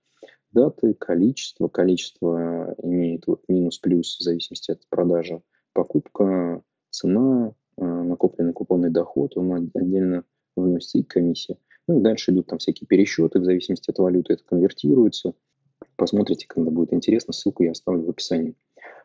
Даты, 0.53 0.95
количество, 0.95 1.69
количество 1.69 2.75
имеет 2.83 3.27
вот 3.27 3.43
минус-плюс 3.49 4.19
в 4.19 4.23
зависимости 4.23 4.71
от 4.71 4.87
продажи, 4.89 5.43
покупка, 5.73 6.63
цена, 6.91 7.55
а, 7.77 7.85
накопленный 7.85 8.53
купонный 8.53 8.91
доход, 8.91 9.37
он 9.37 9.71
отдельно 9.75 10.25
вносится 10.57 10.99
и 10.99 11.03
комиссия. 11.03 11.59
Ну 11.87 12.01
и 12.01 12.03
дальше 12.03 12.33
идут 12.33 12.47
там 12.47 12.59
всякие 12.59 12.87
пересчеты, 12.87 13.41
в 13.41 13.45
зависимости 13.45 13.91
от 13.91 13.99
валюты 13.99 14.35
это 14.35 14.45
конвертируется. 14.45 15.35
Посмотрите, 15.97 16.47
когда 16.47 16.71
будет 16.71 16.93
интересно, 16.93 17.33
ссылку 17.33 17.63
я 17.63 17.73
оставлю 17.73 18.05
в 18.05 18.11
описании. 18.11 18.55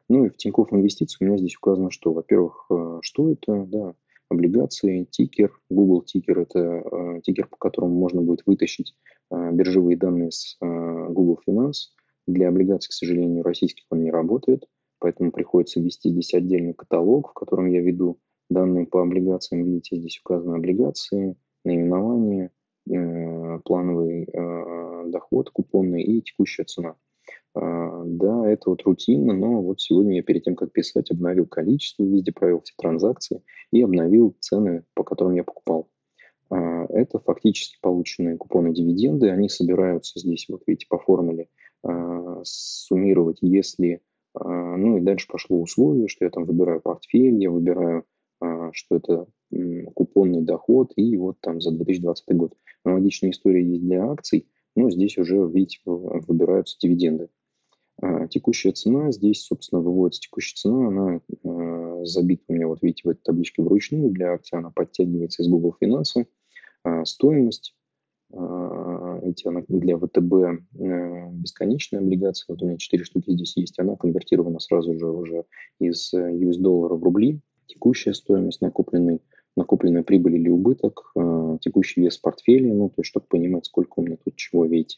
Ну 0.09 0.25
и 0.25 0.29
в 0.29 0.37
Тинькофф 0.37 0.73
Инвестиции 0.73 1.17
у 1.21 1.27
меня 1.27 1.37
здесь 1.37 1.55
указано, 1.55 1.91
что, 1.91 2.11
во-первых, 2.11 2.65
э, 2.69 2.99
что 3.01 3.31
это, 3.31 3.65
да, 3.65 3.95
облигации, 4.33 5.05
тикер, 5.09 5.51
Google 5.69 6.03
тикер– 6.03 6.39
это 6.41 6.59
э, 6.59 7.21
тикер, 7.23 7.47
по 7.47 7.57
которому 7.57 7.93
можно 7.95 8.21
будет 8.21 8.43
вытащить 8.45 8.95
э, 9.31 9.51
биржевые 9.51 9.97
данные 9.97 10.31
с 10.31 10.57
э, 10.61 10.65
Google 10.65 11.39
Finance. 11.47 11.91
Для 12.27 12.49
облигаций, 12.49 12.89
к 12.89 12.93
сожалению, 12.93 13.43
российских 13.43 13.85
он 13.89 14.03
не 14.03 14.11
работает, 14.11 14.65
поэтому 14.99 15.31
приходится 15.31 15.79
ввести 15.79 16.09
здесь 16.09 16.33
отдельный 16.33 16.73
каталог, 16.73 17.31
в 17.31 17.33
котором 17.33 17.67
я 17.67 17.81
веду 17.81 18.19
данные 18.49 18.85
по 18.85 19.01
облигациям. 19.01 19.63
Видите, 19.65 19.97
здесь 19.97 20.19
указаны 20.23 20.55
облигации, 20.55 21.35
наименование, 21.65 22.51
плановый 22.85 24.27
доход 25.09 25.49
купонный 25.49 26.03
и 26.03 26.21
текущая 26.21 26.63
цена. 26.63 26.95
А, 27.55 28.03
да, 28.05 28.49
это 28.49 28.71
вот 28.71 28.81
рутинно, 28.83 29.33
но 29.33 29.61
вот 29.61 29.79
сегодня 29.79 30.15
я 30.17 30.23
перед 30.23 30.43
тем, 30.43 30.55
как 30.55 30.71
писать, 30.71 31.11
обновил 31.11 31.45
количество, 31.45 32.03
везде 32.03 32.31
провел 32.31 32.61
все 32.61 32.73
транзакции 32.77 33.43
и 33.71 33.81
обновил 33.81 34.35
цены, 34.39 34.83
по 34.95 35.03
которым 35.03 35.35
я 35.35 35.43
покупал. 35.43 35.89
А, 36.49 36.85
это 36.89 37.19
фактически 37.19 37.77
полученные 37.81 38.37
купоны 38.37 38.73
дивиденды, 38.73 39.29
они 39.29 39.49
собираются 39.49 40.19
здесь, 40.19 40.47
вот 40.49 40.63
видите, 40.65 40.87
по 40.89 40.97
формуле 40.97 41.47
а, 41.83 42.41
суммировать, 42.43 43.37
если, 43.41 44.01
ну 44.35 44.97
и 44.97 45.01
дальше 45.01 45.27
пошло 45.27 45.61
условие, 45.61 46.07
что 46.07 46.25
я 46.25 46.31
там 46.31 46.45
выбираю 46.45 46.81
портфель, 46.81 47.39
я 47.39 47.51
выбираю, 47.51 48.03
что 48.71 48.95
это 48.95 49.27
купонный 49.93 50.41
доход, 50.41 50.91
и 50.95 51.15
вот 51.17 51.37
там 51.39 51.61
за 51.61 51.69
2020 51.69 52.35
год. 52.35 52.53
Аналогичная 52.83 53.29
история 53.29 53.63
есть 53.63 53.83
для 53.83 54.03
акций, 54.09 54.47
но 54.75 54.89
здесь 54.89 55.17
уже, 55.17 55.37
видите, 55.47 55.79
выбираются 55.85 56.77
дивиденды. 56.79 57.29
А, 58.01 58.27
текущая 58.27 58.71
цена, 58.71 59.11
здесь, 59.11 59.43
собственно, 59.43 59.81
выводится 59.81 60.21
текущая 60.21 60.55
цена, 60.55 60.87
она 60.87 61.21
а, 61.45 62.05
забита 62.05 62.43
у 62.47 62.53
меня, 62.53 62.67
вот 62.67 62.81
видите, 62.81 63.03
в 63.05 63.09
этой 63.09 63.21
табличке 63.21 63.61
вручную, 63.61 64.09
для 64.09 64.33
акции 64.33 64.57
она 64.57 64.71
подтягивается 64.71 65.43
из 65.43 65.47
Google 65.47 65.75
Финансы. 65.79 66.27
А, 66.83 67.05
стоимость, 67.05 67.75
видите, 68.29 69.47
она 69.47 69.63
для 69.67 69.95
ВТБ 69.95 70.33
э, 70.79 71.29
бесконечная 71.33 71.99
облигация, 71.99 72.45
вот 72.47 72.63
у 72.63 72.65
меня 72.65 72.77
4 72.77 73.03
штуки 73.03 73.31
здесь 73.31 73.55
есть, 73.55 73.77
она 73.77 73.95
конвертирована 73.95 74.59
сразу 74.59 74.97
же 74.97 75.07
уже 75.07 75.45
из 75.79 76.11
US 76.15 76.57
доллара 76.57 76.95
в 76.95 77.03
рубли. 77.03 77.41
Текущая 77.67 78.15
стоимость 78.15 78.61
накопленной 78.61 79.21
накопленная 79.55 80.03
прибыль 80.03 80.35
или 80.35 80.49
убыток, 80.49 81.13
текущий 81.61 82.01
вес 82.01 82.17
портфеля, 82.17 82.73
ну, 82.73 82.89
то 82.89 82.95
есть, 82.99 83.09
чтобы 83.09 83.25
понимать, 83.27 83.65
сколько 83.65 83.99
у 83.99 84.03
меня 84.03 84.17
тут 84.23 84.35
чего, 84.35 84.65
видите, 84.65 84.97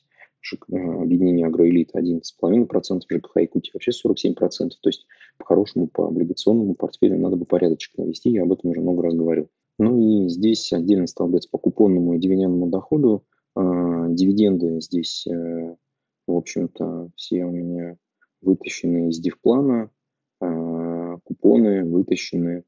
Э, 0.53 1.01
объединение 1.01 1.47
агроэлита 1.47 1.99
11,5%, 1.99 3.01
ЖКХ 3.09 3.37
Якутия 3.37 3.71
вообще 3.73 3.91
47%. 3.91 4.69
То 4.81 4.89
есть 4.89 5.05
по-хорошему, 5.37 5.87
по 5.87 6.07
облигационному 6.07 6.75
портфелю 6.75 7.17
надо 7.19 7.35
бы 7.35 7.45
порядочек 7.45 7.97
навести, 7.97 8.29
я 8.29 8.43
об 8.43 8.53
этом 8.53 8.69
уже 8.71 8.81
много 8.81 9.03
раз 9.03 9.15
говорил. 9.15 9.49
Ну 9.77 10.25
и 10.25 10.29
здесь 10.29 10.71
отдельный 10.71 11.07
столбец 11.07 11.47
по 11.47 11.57
купонному 11.57 12.13
и 12.13 12.19
дивидендному 12.19 12.67
доходу. 12.67 13.25
А, 13.55 14.07
дивиденды 14.09 14.79
здесь, 14.81 15.27
э, 15.27 15.75
в 16.27 16.35
общем-то, 16.35 17.09
все 17.15 17.45
у 17.45 17.51
меня 17.51 17.97
вытащены 18.41 19.09
из 19.09 19.19
дивплана, 19.19 19.89
купоны 20.39 21.85
вытащены, 21.85 22.59
э, 22.59 22.63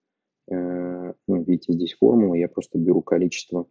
видите, 1.28 1.74
здесь 1.74 1.94
формула, 1.94 2.36
я 2.36 2.48
просто 2.48 2.78
беру 2.78 3.02
количество, 3.02 3.68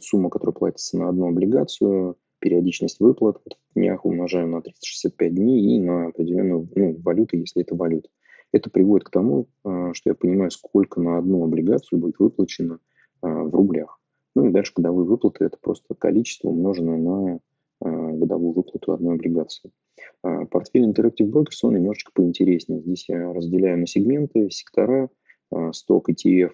сумма, 0.00 0.28
которая 0.28 0.52
платится 0.52 0.98
на 0.98 1.08
одну 1.08 1.28
облигацию, 1.28 2.16
периодичность 2.40 2.98
выплат 2.98 3.38
в 3.46 3.78
днях 3.78 4.04
умножаем 4.04 4.50
на 4.50 4.62
365 4.62 5.34
дней 5.34 5.76
и 5.76 5.80
на 5.80 6.08
определенную 6.08 6.68
ну, 6.74 6.96
валюту, 7.02 7.36
если 7.36 7.62
это 7.62 7.76
валюта. 7.76 8.08
Это 8.52 8.68
приводит 8.68 9.06
к 9.06 9.10
тому, 9.10 9.46
а, 9.64 9.94
что 9.94 10.10
я 10.10 10.14
понимаю, 10.14 10.50
сколько 10.50 11.00
на 11.00 11.18
одну 11.18 11.44
облигацию 11.44 12.00
будет 12.00 12.18
выплачено 12.18 12.80
а, 13.22 13.44
в 13.44 13.54
рублях. 13.54 14.00
Ну 14.34 14.46
и 14.46 14.50
дальше 14.50 14.72
годовые 14.74 15.06
выплаты– 15.06 15.44
это 15.46 15.56
просто 15.60 15.94
количество 15.94 16.48
умноженное 16.48 16.96
на 16.96 17.40
годовую 17.82 18.52
выплату 18.52 18.92
одной 18.92 19.14
облигации. 19.14 19.72
Портфель 20.20 20.84
Interactive 20.84 21.30
Brokers, 21.30 21.60
он 21.62 21.76
немножечко 21.76 22.12
поинтереснее. 22.12 22.82
Здесь 22.82 23.08
я 23.08 23.32
разделяю 23.32 23.78
на 23.78 23.86
сегменты, 23.86 24.50
сектора, 24.50 25.08
сток, 25.72 26.08
ETF, 26.10 26.52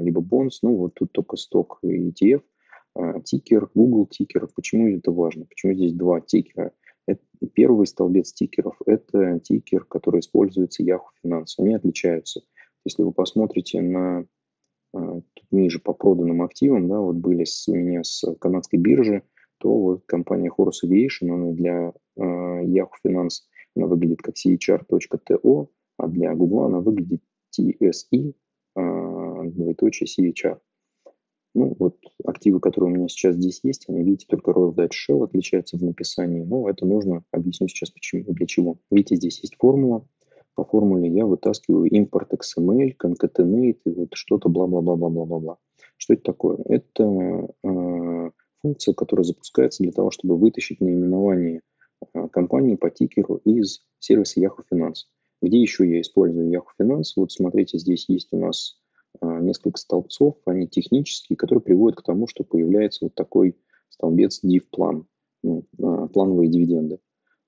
либо 0.00 0.20
bonds. 0.20 0.58
Ну 0.62 0.76
вот 0.76 0.94
тут 0.94 1.12
только 1.12 1.36
сток 1.36 1.78
ETF– 1.82 2.42
а, 2.98 3.20
тикер, 3.20 3.70
Google 3.74 4.06
тикер. 4.06 4.48
Почему 4.54 4.88
это 4.88 5.12
важно? 5.12 5.44
Почему 5.46 5.72
здесь 5.72 5.92
два 5.92 6.20
тикера? 6.20 6.72
Это, 7.06 7.22
первый 7.54 7.86
столбец 7.86 8.32
тикеров– 8.32 8.76
это 8.86 9.38
тикер, 9.38 9.84
который 9.84 10.20
используется 10.20 10.82
Yahoo 10.82 11.06
Finance. 11.24 11.54
Они 11.58 11.74
отличаются. 11.74 12.42
Если 12.84 13.02
вы 13.02 13.12
посмотрите 13.12 13.80
на 13.80 14.26
тут 14.92 15.44
ниже 15.50 15.80
по 15.80 15.92
проданным 15.92 16.42
активам, 16.42 16.88
да, 16.88 16.98
вот 16.98 17.16
были 17.16 17.44
с, 17.44 17.68
у 17.68 17.74
меня 17.74 18.02
с 18.02 18.24
канадской 18.40 18.78
биржи, 18.78 19.22
то 19.58 19.68
вот 19.78 20.04
компания 20.06 20.50
Horus 20.50 20.82
Aviation, 20.84 21.30
она 21.30 21.52
для 21.52 21.92
э, 22.16 22.20
Yahoo 22.22 22.88
Finance, 23.06 23.42
она 23.76 23.86
выглядит 23.86 24.22
как 24.22 24.34
chr.to, 24.34 25.68
а 25.98 26.08
для 26.08 26.34
Google 26.34 26.64
она 26.64 26.80
выглядит 26.80 27.22
TSE, 27.56 28.34
э, 28.76 29.50
двоеточие 29.50 30.06
CHR. 30.06 30.58
Ну, 31.54 31.74
вот 31.78 31.96
активы, 32.24 32.60
которые 32.60 32.92
у 32.92 32.94
меня 32.94 33.08
сейчас 33.08 33.34
здесь 33.34 33.60
есть, 33.62 33.88
они, 33.88 34.04
видите, 34.04 34.26
только 34.28 34.52
Royal 34.52 34.74
Shell 34.88 35.24
отличаются 35.24 35.76
в 35.76 35.82
написании. 35.82 36.44
Но 36.44 36.68
это 36.68 36.86
нужно, 36.86 37.24
объясню 37.32 37.68
сейчас 37.68 37.90
почему, 37.90 38.24
для 38.28 38.46
чего. 38.46 38.78
Видите, 38.90 39.16
здесь 39.16 39.40
есть 39.40 39.56
формула. 39.58 40.06
По 40.54 40.64
формуле 40.64 41.08
я 41.08 41.24
вытаскиваю 41.24 41.86
импорт 41.86 42.32
XML, 42.32 42.94
concatenate 42.96 43.78
и 43.84 43.90
вот 43.90 44.08
что-то 44.14 44.48
бла-бла-бла-бла-бла-бла. 44.48 45.58
Что 45.96 46.14
это 46.14 46.22
такое? 46.22 46.58
Это 46.64 47.48
э, 47.64 48.30
функция, 48.60 48.94
которая 48.94 49.24
запускается 49.24 49.82
для 49.82 49.92
того, 49.92 50.10
чтобы 50.10 50.36
вытащить 50.36 50.80
наименование 50.80 51.62
э, 52.12 52.28
компании 52.28 52.76
по 52.76 52.90
тикеру 52.90 53.36
из 53.44 53.84
сервиса 53.98 54.40
Yahoo 54.40 54.62
Finance. 54.72 55.06
Где 55.40 55.60
еще 55.60 55.88
я 55.88 56.00
использую 56.00 56.50
Yahoo 56.50 56.64
Finance? 56.80 57.12
Вот 57.16 57.32
смотрите, 57.32 57.78
здесь 57.78 58.06
есть 58.08 58.28
у 58.32 58.38
нас 58.38 58.78
а, 59.20 59.40
несколько 59.40 59.78
столбцов, 59.78 60.36
они 60.46 60.66
технические, 60.68 61.36
которые 61.36 61.62
приводят 61.62 61.98
к 61.98 62.04
тому, 62.04 62.26
что 62.26 62.44
появляется 62.44 63.04
вот 63.04 63.14
такой 63.14 63.56
столбец 63.88 64.40
div-план, 64.44 65.06
ну, 65.42 65.64
а, 65.80 66.08
плановые 66.08 66.50
дивиденды. 66.50 66.98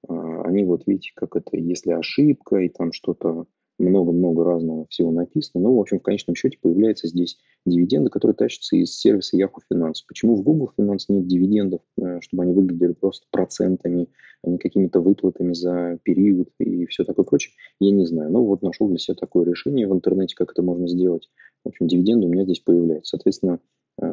А, 0.08 0.42
они 0.42 0.64
вот 0.64 0.86
видите, 0.86 1.12
как 1.14 1.36
это, 1.36 1.56
если 1.56 1.92
ошибка 1.92 2.56
и 2.58 2.68
там 2.68 2.92
что-то 2.92 3.46
много-много 3.80 4.44
разного 4.44 4.86
всего 4.88 5.10
написано. 5.10 5.64
Но, 5.64 5.74
в 5.74 5.80
общем, 5.80 5.98
в 5.98 6.02
конечном 6.02 6.36
счете 6.36 6.58
появляются 6.60 7.08
здесь 7.08 7.38
дивиденды, 7.66 8.10
которые 8.10 8.34
тащатся 8.34 8.76
из 8.76 8.96
сервиса 8.96 9.36
Yahoo 9.36 9.60
Finance. 9.72 10.04
Почему 10.06 10.36
в 10.36 10.42
Google 10.42 10.70
Finance 10.76 11.06
нет 11.08 11.26
дивидендов, 11.26 11.80
э, 11.98 12.20
чтобы 12.20 12.42
они 12.44 12.52
выглядели 12.52 12.92
просто 12.92 13.26
процентами, 13.30 14.08
а 14.42 14.50
не 14.50 14.58
какими-то 14.58 15.00
выплатами 15.00 15.52
за 15.52 15.98
период 16.02 16.48
и 16.58 16.86
все 16.86 17.04
такое 17.04 17.24
прочее, 17.24 17.54
я 17.78 17.90
не 17.90 18.06
знаю. 18.06 18.30
Но 18.30 18.44
вот 18.44 18.62
нашел 18.62 18.88
для 18.88 18.98
себя 18.98 19.14
такое 19.14 19.44
решение 19.44 19.86
в 19.86 19.92
интернете, 19.92 20.34
как 20.34 20.52
это 20.52 20.62
можно 20.62 20.88
сделать. 20.88 21.28
В 21.64 21.68
общем, 21.68 21.86
дивиденды 21.86 22.26
у 22.26 22.30
меня 22.30 22.44
здесь 22.44 22.60
появляются. 22.60 23.16
Соответственно, 23.16 23.60
э, 24.00 24.06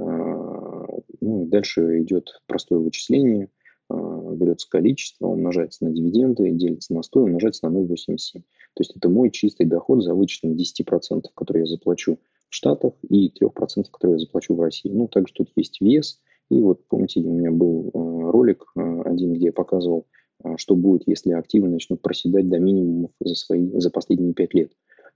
ну, 1.21 1.45
дальше 1.45 2.01
идет 2.01 2.41
простое 2.45 2.79
вычисление, 2.79 3.49
э, 3.89 4.35
берется 4.35 4.69
количество, 4.69 5.27
умножается 5.27 5.85
на 5.85 5.91
дивиденды, 5.91 6.51
делится 6.51 6.93
на 6.93 7.03
100, 7.03 7.23
умножается 7.23 7.69
на 7.69 7.77
0,87. 7.77 8.41
То 8.73 8.81
есть 8.81 8.95
это 8.95 9.09
мой 9.09 9.31
чистый 9.31 9.65
доход 9.65 10.03
за 10.03 10.13
вычетом 10.13 10.55
10%, 10.55 11.31
который 11.35 11.59
я 11.59 11.65
заплачу 11.65 12.19
в 12.49 12.55
Штатах, 12.55 12.93
и 13.09 13.29
3%, 13.29 13.89
которые 13.91 14.15
я 14.15 14.19
заплачу 14.19 14.55
в 14.55 14.61
России. 14.61 14.89
Ну, 14.89 15.07
также 15.07 15.33
тут 15.33 15.49
есть 15.55 15.79
вес. 15.81 16.21
И 16.49 16.59
вот, 16.61 16.87
помните, 16.87 17.21
у 17.21 17.33
меня 17.33 17.51
был 17.51 17.91
э, 17.93 18.31
ролик 18.31 18.65
э, 18.75 19.01
один, 19.05 19.33
где 19.33 19.47
я 19.47 19.53
показывал, 19.53 20.07
э, 20.43 20.55
что 20.57 20.75
будет, 20.75 21.03
если 21.05 21.33
активы 21.33 21.67
начнут 21.67 22.01
проседать 22.01 22.47
до 22.47 22.59
минимумов 22.59 23.11
за, 23.19 23.35
свои, 23.35 23.69
за 23.79 23.89
последние 23.91 24.33
5 24.33 24.53
лет. 24.53 24.71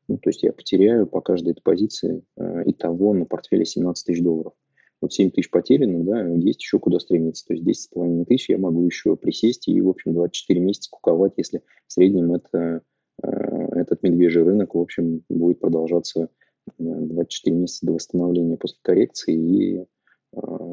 Ну, 0.07 0.17
то 0.17 0.29
есть 0.29 0.43
я 0.43 0.51
потеряю 0.51 1.07
по 1.07 1.21
каждой 1.21 1.51
этой 1.51 1.61
позиции 1.61 2.23
э, 2.37 2.63
итого 2.65 3.13
на 3.13 3.25
портфеле 3.25 3.65
17 3.65 4.05
тысяч 4.05 4.21
долларов. 4.21 4.53
Вот 4.99 5.13
7 5.13 5.31
тысяч 5.31 5.49
потеряно, 5.49 6.03
да, 6.03 6.27
есть 6.27 6.61
еще 6.61 6.79
куда 6.79 6.99
стремиться. 6.99 7.45
То 7.47 7.53
есть 7.53 7.91
10,5 7.95 8.25
тысяч 8.25 8.49
я 8.49 8.57
могу 8.57 8.85
еще 8.85 9.15
присесть 9.15 9.67
и, 9.67 9.81
в 9.81 9.89
общем, 9.89 10.13
24 10.13 10.59
месяца 10.59 10.89
куковать, 10.91 11.33
если 11.37 11.63
в 11.87 11.93
среднем 11.93 12.33
это 12.33 12.81
этот 13.23 14.03
медвежий 14.03 14.43
рынок, 14.43 14.75
в 14.75 14.79
общем, 14.79 15.23
будет 15.29 15.59
продолжаться 15.59 16.29
24 16.77 17.55
э, 17.55 17.59
месяца 17.59 17.85
до 17.85 17.93
восстановления 17.93 18.57
после 18.57 18.77
коррекции, 18.81 19.35
и, 19.35 19.85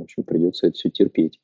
общем, 0.09 0.25
придется 0.25 0.67
это 0.67 0.75
все 0.75 0.91
терпеть. 0.91 1.41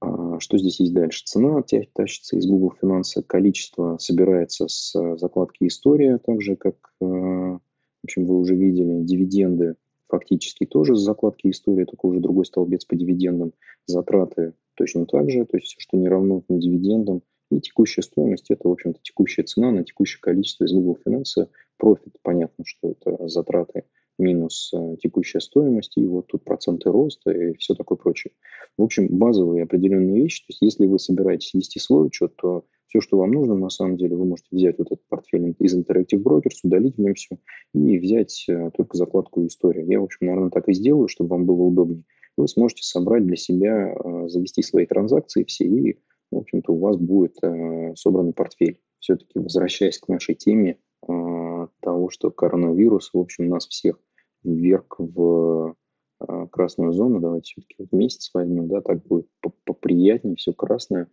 А, 0.00 0.40
что 0.40 0.58
здесь 0.58 0.80
есть 0.80 0.94
дальше? 0.94 1.24
Цена 1.24 1.62
тащится 1.92 2.36
из 2.36 2.46
Google 2.46 2.72
Finance, 2.80 3.22
количество 3.26 3.98
собирается 3.98 4.66
с 4.68 4.92
закладки 5.18 5.66
«История», 5.66 6.18
так 6.18 6.40
же, 6.40 6.56
как, 6.56 6.76
в 7.00 7.60
общем, 8.02 8.24
вы 8.24 8.38
уже 8.38 8.56
видели, 8.56 9.02
дивиденды 9.02 9.76
фактически 10.08 10.66
тоже 10.66 10.96
с 10.96 11.00
закладки 11.00 11.50
«История», 11.50 11.84
только 11.84 12.06
уже 12.06 12.20
другой 12.20 12.46
столбец 12.46 12.84
по 12.84 12.96
дивидендам, 12.96 13.52
затраты 13.86 14.54
точно 14.74 15.06
так 15.06 15.30
же, 15.30 15.44
то 15.44 15.58
есть 15.58 15.68
все, 15.68 15.76
что 15.78 15.98
не 15.98 16.08
равно 16.08 16.42
дивидендам, 16.48 17.22
и 17.50 17.60
текущая 17.60 18.02
стоимость– 18.02 18.46
это, 18.50 18.68
в 18.68 18.72
общем-то, 18.72 19.00
текущая 19.02 19.42
цена 19.42 19.70
на 19.70 19.84
текущее 19.84 20.20
количество 20.20 20.64
из 20.64 20.72
Google 20.72 20.98
Finance. 21.04 21.48
Профит, 21.76 22.14
понятно, 22.22 22.64
что 22.64 22.92
это 22.92 23.28
затраты 23.28 23.84
минус 24.20 24.72
э, 24.74 24.96
текущая 25.02 25.40
стоимость, 25.40 25.96
и 25.96 26.06
вот 26.06 26.28
тут 26.28 26.44
проценты 26.44 26.90
роста 26.90 27.30
и 27.30 27.56
все 27.56 27.74
такое 27.74 27.98
прочее. 27.98 28.32
В 28.78 28.82
общем, 28.82 29.08
базовые 29.08 29.64
определенные 29.64 30.22
вещи. 30.22 30.42
То 30.42 30.50
есть 30.50 30.62
если 30.62 30.86
вы 30.86 30.98
собираетесь 30.98 31.54
вести 31.54 31.78
свой 31.78 32.06
учет, 32.06 32.36
то 32.36 32.64
все, 32.86 33.00
что 33.00 33.18
вам 33.18 33.30
нужно, 33.30 33.54
на 33.54 33.70
самом 33.70 33.96
деле, 33.96 34.16
вы 34.16 34.24
можете 34.24 34.48
взять 34.52 34.78
вот 34.78 34.88
этот 34.90 35.06
портфель 35.08 35.54
из 35.58 35.78
Interactive 35.78 36.22
Brokers, 36.22 36.58
удалить 36.64 36.96
в 36.96 37.00
нем 37.00 37.14
все 37.14 37.38
и 37.72 37.98
взять 37.98 38.44
э, 38.48 38.70
только 38.76 38.96
закладку 38.96 39.46
«История». 39.46 39.84
Я, 39.86 40.00
в 40.00 40.04
общем, 40.04 40.26
наверное, 40.26 40.50
так 40.50 40.68
и 40.68 40.72
сделаю, 40.72 41.08
чтобы 41.08 41.30
вам 41.30 41.46
было 41.46 41.62
удобнее. 41.62 42.04
Вы 42.36 42.48
сможете 42.48 42.82
собрать 42.82 43.24
для 43.26 43.36
себя, 43.36 43.94
э, 43.94 44.28
завести 44.28 44.62
свои 44.62 44.86
транзакции 44.86 45.44
все 45.44 45.64
и 45.64 45.98
в 46.32 46.36
общем-то, 46.36 46.72
у 46.72 46.78
вас 46.78 46.96
будет 46.96 47.38
собранный 47.96 48.32
портфель. 48.32 48.80
Все-таки 49.00 49.40
возвращаясь 49.40 49.98
к 49.98 50.06
нашей 50.06 50.36
теме 50.36 50.78
того, 51.80 52.10
что 52.10 52.30
коронавирус, 52.30 53.10
в 53.12 53.18
общем, 53.18 53.48
нас 53.48 53.66
всех 53.66 53.98
вверг 54.44 54.96
в 54.98 55.74
э, 56.20 56.46
красную 56.50 56.92
зону, 56.92 57.20
давайте 57.20 57.52
все-таки 57.52 57.76
вот 57.78 57.92
месяц 57.92 58.30
возьмем, 58.34 58.68
да, 58.68 58.80
так 58.80 59.02
будет 59.06 59.26
поприятнее, 59.64 60.36
все 60.36 60.52
красное. 60.52 61.08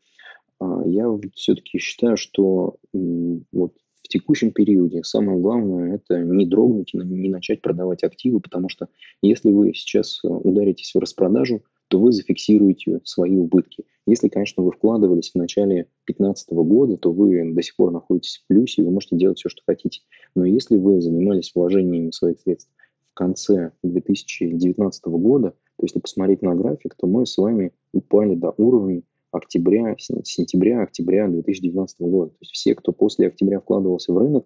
Э, 0.62 0.82
я 0.86 1.08
все-таки 1.34 1.80
считаю, 1.80 2.18
что 2.18 2.78
вот 2.94 3.74
в 4.08 4.10
текущем 4.10 4.52
периоде 4.52 5.04
самое 5.04 5.38
главное 5.38 5.96
это 5.96 6.20
не 6.24 6.46
дрогнуть 6.46 6.94
не 6.94 7.30
начать 7.30 7.62
продавать 7.62 8.04
активы, 8.04 8.40
потому 8.40 8.70
что 8.70 8.88
если 9.22 9.52
вы 9.52 9.74
сейчас 9.74 10.22
э, 10.24 10.28
ударитесь 10.28 10.96
в 10.96 11.00
распродажу, 11.00 11.63
то 11.90 12.00
вы 12.00 12.12
зафиксируете 12.12 13.02
свои 13.04 13.38
убытки. 13.38 13.86
Если, 14.06 14.30
конечно, 14.30 14.63
вы 14.63 14.72
вкладывались 14.72 15.32
в 15.32 15.36
начале 15.36 15.88
2015 16.06 16.52
года, 16.52 16.98
то 16.98 17.12
вы 17.12 17.54
до 17.54 17.62
сих 17.62 17.76
пор 17.76 17.92
находитесь 17.92 18.38
в 18.38 18.48
плюсе, 18.48 18.82
и 18.82 18.86
вы 18.86 18.92
можете 18.92 19.18
делать 19.18 19.40
все, 19.40 19.50
что 19.50 19.62
хотите. 19.66 20.02
Но 20.36 20.46
если 20.46 20.78
вы 20.78 21.02
занимались 21.02 21.52
вложениями 21.54 22.12
своих 22.12 22.40
средств 22.40 22.72
конце 23.17 23.71
2019 23.84 25.06
года, 25.06 25.49
то 25.49 25.84
если 25.84 25.99
посмотреть 25.99 26.43
на 26.43 26.56
график, 26.56 26.95
то 26.95 27.08
мы 27.08 27.25
с 27.25 27.38
вами 27.38 27.73
упали 27.91 28.36
до 28.36 28.53
уровней 28.58 29.03
октября, 29.32 29.95
сентября, 29.97 30.84
октября 30.84 31.27
2019 31.27 32.01
года. 32.01 32.30
То 32.30 32.38
есть 32.41 32.53
все, 32.53 32.75
кто 32.75 32.91
после 32.91 33.27
октября 33.27 33.60
вкладывался 33.60 34.13
в 34.13 34.17
рынок, 34.17 34.45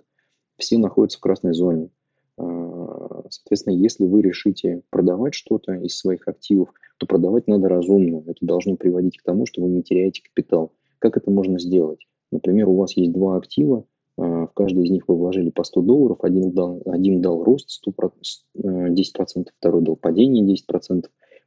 все 0.57 0.77
находятся 0.77 1.17
в 1.17 1.21
красной 1.21 1.53
зоне. 1.53 1.89
А, 2.37 3.23
соответственно, 3.29 3.75
если 3.75 4.05
вы 4.05 4.21
решите 4.21 4.81
продавать 4.89 5.33
что-то 5.33 5.73
из 5.73 5.97
своих 5.97 6.27
активов, 6.27 6.69
то 6.97 7.05
продавать 7.05 7.47
надо 7.47 7.67
разумно. 7.67 8.23
Это 8.25 8.45
должно 8.45 8.77
приводить 8.77 9.17
к 9.17 9.23
тому, 9.23 9.45
что 9.45 9.61
вы 9.61 9.69
не 9.69 9.83
теряете 9.83 10.23
капитал. 10.23 10.71
Как 10.99 11.17
это 11.17 11.29
можно 11.29 11.59
сделать? 11.59 12.07
Например, 12.31 12.69
у 12.69 12.77
вас 12.77 12.95
есть 12.95 13.11
два 13.11 13.37
актива, 13.37 13.85
в 14.21 14.51
каждый 14.53 14.85
из 14.85 14.91
них 14.91 15.07
вы 15.07 15.15
вложили 15.15 15.49
по 15.49 15.63
100 15.63 15.81
долларов, 15.81 16.19
один 16.21 16.51
дал, 16.51 16.81
один 16.85 17.21
дал 17.21 17.43
рост 17.43 17.81
100%, 17.85 18.11
10%, 18.55 18.93
э, 18.93 19.43
второй 19.57 19.81
дал 19.81 19.95
падение 19.95 20.43
10%. 20.43 21.05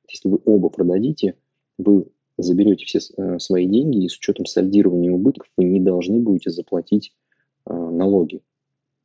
Если 0.08 0.28
вы 0.28 0.40
оба 0.44 0.68
продадите, 0.70 1.36
вы 1.78 2.06
заберете 2.36 2.84
все 2.84 2.98
э, 3.16 3.38
свои 3.38 3.66
деньги, 3.66 4.04
и 4.04 4.08
с 4.08 4.16
учетом 4.16 4.46
сальдирования 4.46 5.12
убытков 5.12 5.48
вы 5.56 5.64
не 5.64 5.80
должны 5.80 6.18
будете 6.18 6.50
заплатить 6.50 7.12
э, 7.66 7.72
налоги. 7.72 8.42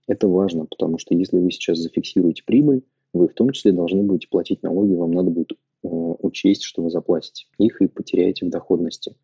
Это 0.08 0.27
важно, 0.27 0.65
потому 0.65 0.97
что 0.97 1.13
если 1.13 1.38
вы 1.38 1.51
сейчас 1.51 1.77
зафиксируете 1.77 2.43
прибыль, 2.43 2.84
вы 3.13 3.27
в 3.27 3.34
том 3.34 3.51
числе 3.51 3.71
должны 3.71 4.01
будете 4.03 4.27
платить 4.29 4.63
налоги, 4.63 4.93
вам 4.93 5.12
надо 5.12 5.29
будет 5.29 5.51
э, 5.51 5.88
учесть, 5.88 6.63
что 6.63 6.82
вы 6.82 6.89
заплатите 6.89 7.45
их 7.60 7.82
и 7.82 7.88
потеряете 7.88 8.45
в 8.45 8.49
доходности. 8.49 9.15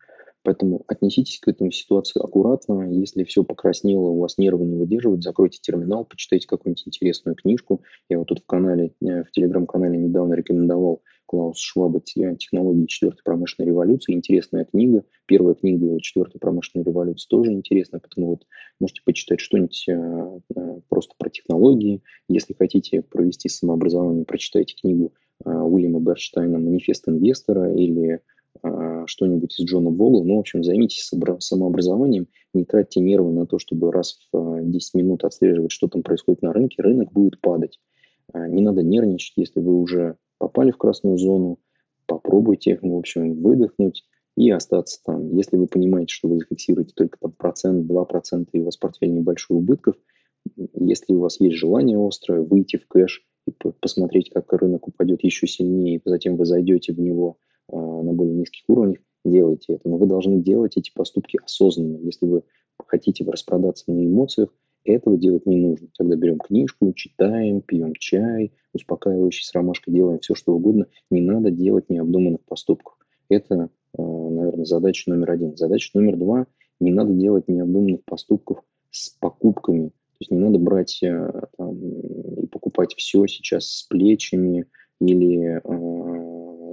Поэтому 0.46 0.84
отнеситесь 0.86 1.40
к 1.40 1.48
этому 1.48 1.72
ситуации 1.72 2.22
аккуратно. 2.22 2.88
Если 2.92 3.24
все 3.24 3.42
покраснело, 3.42 4.10
у 4.10 4.20
вас 4.20 4.38
нервы 4.38 4.64
не 4.64 4.76
выдерживают, 4.76 5.24
закройте 5.24 5.58
терминал, 5.60 6.04
почитайте 6.04 6.46
какую-нибудь 6.46 6.86
интересную 6.86 7.34
книжку. 7.34 7.82
Я 8.08 8.20
вот 8.20 8.28
тут 8.28 8.44
в 8.44 8.46
канале, 8.46 8.92
э, 9.02 9.24
в 9.24 9.32
телеграм-канале 9.32 9.98
недавно 9.98 10.34
рекомендовал 10.34 11.02
Клаус 11.26 11.58
Шваба 11.58 12.00
«Технологии 12.00 12.86
четвертой 12.86 13.22
промышленной 13.24 13.70
революции». 13.70 14.12
Интересная 14.12 14.64
книга. 14.66 15.02
Первая 15.26 15.56
книга 15.56 16.00
четвертой 16.00 16.38
промышленной 16.38 16.84
революции 16.84 17.26
тоже 17.28 17.50
интересная, 17.50 17.98
поэтому 17.98 18.28
вот 18.28 18.46
можете 18.78 19.00
почитать 19.04 19.40
что-нибудь 19.40 19.84
э, 19.88 20.40
э, 20.54 20.80
просто 20.88 21.14
про 21.18 21.28
технологии. 21.28 22.04
Если 22.28 22.54
хотите 22.54 23.02
провести 23.02 23.48
самообразование, 23.48 24.24
прочитайте 24.24 24.76
книгу 24.80 25.12
Уильяма 25.44 25.98
Берштайна 25.98 26.60
«Манифест 26.60 27.08
инвестора» 27.08 27.74
или 27.74 28.20
что-нибудь 29.06 29.58
из 29.58 29.64
Джона 29.66 29.90
Богла. 29.90 30.24
Ну, 30.24 30.36
в 30.36 30.40
общем, 30.40 30.64
займитесь 30.64 31.10
самообразованием, 31.40 32.28
не 32.54 32.64
тратьте 32.64 33.00
нервы 33.00 33.32
на 33.32 33.46
то, 33.46 33.58
чтобы 33.58 33.92
раз 33.92 34.18
в 34.32 34.60
10 34.62 34.94
а, 34.94 34.98
минут 34.98 35.24
отслеживать, 35.24 35.72
что 35.72 35.88
там 35.88 36.02
происходит 36.02 36.42
на 36.42 36.52
рынке. 36.52 36.82
Рынок 36.82 37.12
будет 37.12 37.40
падать. 37.40 37.80
А, 38.32 38.48
не 38.48 38.62
надо 38.62 38.82
нервничать, 38.82 39.34
если 39.36 39.60
вы 39.60 39.74
уже 39.74 40.16
попали 40.38 40.70
в 40.70 40.78
красную 40.78 41.18
зону. 41.18 41.58
Попробуйте, 42.06 42.78
в 42.80 42.96
общем, 42.96 43.42
выдохнуть 43.42 44.04
и 44.36 44.50
остаться 44.50 45.00
там. 45.04 45.34
Если 45.36 45.56
вы 45.56 45.66
понимаете, 45.66 46.12
что 46.12 46.28
вы 46.28 46.38
зафиксируете 46.38 46.92
только 46.94 47.18
там 47.18 47.32
процент, 47.32 47.86
два 47.86 48.04
процента, 48.04 48.50
и 48.52 48.60
у 48.60 48.64
вас 48.64 48.76
портфель 48.76 49.12
небольшой 49.12 49.56
убытков, 49.56 49.96
если 50.74 51.14
у 51.14 51.20
вас 51.20 51.40
есть 51.40 51.56
желание 51.56 51.98
острое, 51.98 52.42
выйти 52.42 52.76
в 52.76 52.86
кэш 52.86 53.24
и 53.48 53.52
посмотреть, 53.80 54.30
как 54.30 54.52
рынок 54.52 54.86
упадет 54.88 55.24
еще 55.24 55.46
сильнее, 55.46 55.96
и 55.96 56.02
затем 56.04 56.36
вы 56.36 56.44
зайдете 56.44 56.92
в 56.92 57.00
него– 57.00 57.38
на 57.70 58.12
более 58.12 58.34
низких 58.34 58.62
уровнях, 58.68 58.98
делайте 59.24 59.74
это. 59.74 59.88
Но 59.88 59.96
вы 59.96 60.06
должны 60.06 60.40
делать 60.40 60.76
эти 60.76 60.92
поступки 60.92 61.38
осознанно. 61.42 61.98
Если 61.98 62.26
вы 62.26 62.42
хотите 62.86 63.24
распродаться 63.24 63.90
на 63.90 64.04
эмоциях, 64.04 64.50
этого 64.84 65.16
делать 65.16 65.46
не 65.46 65.56
нужно. 65.56 65.88
Тогда 65.98 66.16
берем 66.16 66.38
книжку, 66.38 66.92
читаем, 66.92 67.60
пьем 67.60 67.94
чай, 67.94 68.52
успокаивающий 68.72 69.44
с 69.44 69.52
ромашкой, 69.52 69.92
делаем 69.94 70.20
все, 70.20 70.34
что 70.34 70.54
угодно. 70.54 70.86
Не 71.10 71.20
надо 71.22 71.50
делать 71.50 71.90
необдуманных 71.90 72.42
поступков. 72.44 72.96
Это, 73.28 73.70
а, 73.98 74.02
наверное, 74.02 74.64
задача 74.64 75.10
номер 75.10 75.32
один. 75.32 75.56
Задача 75.56 75.90
номер 75.94 76.16
два– 76.16 76.46
не 76.80 76.92
надо 76.92 77.12
делать 77.14 77.48
необдуманных 77.48 78.04
поступков 78.04 78.62
с 78.90 79.08
покупками. 79.08 79.88
То 79.88 80.20
есть 80.20 80.30
не 80.30 80.38
надо 80.38 80.58
брать 80.58 81.02
а, 81.02 81.48
там, 81.56 81.78
и 81.78 82.46
покупать 82.46 82.94
все 82.96 83.26
сейчас 83.26 83.66
с 83.66 83.82
плечами 83.84 84.66
или 85.00 85.60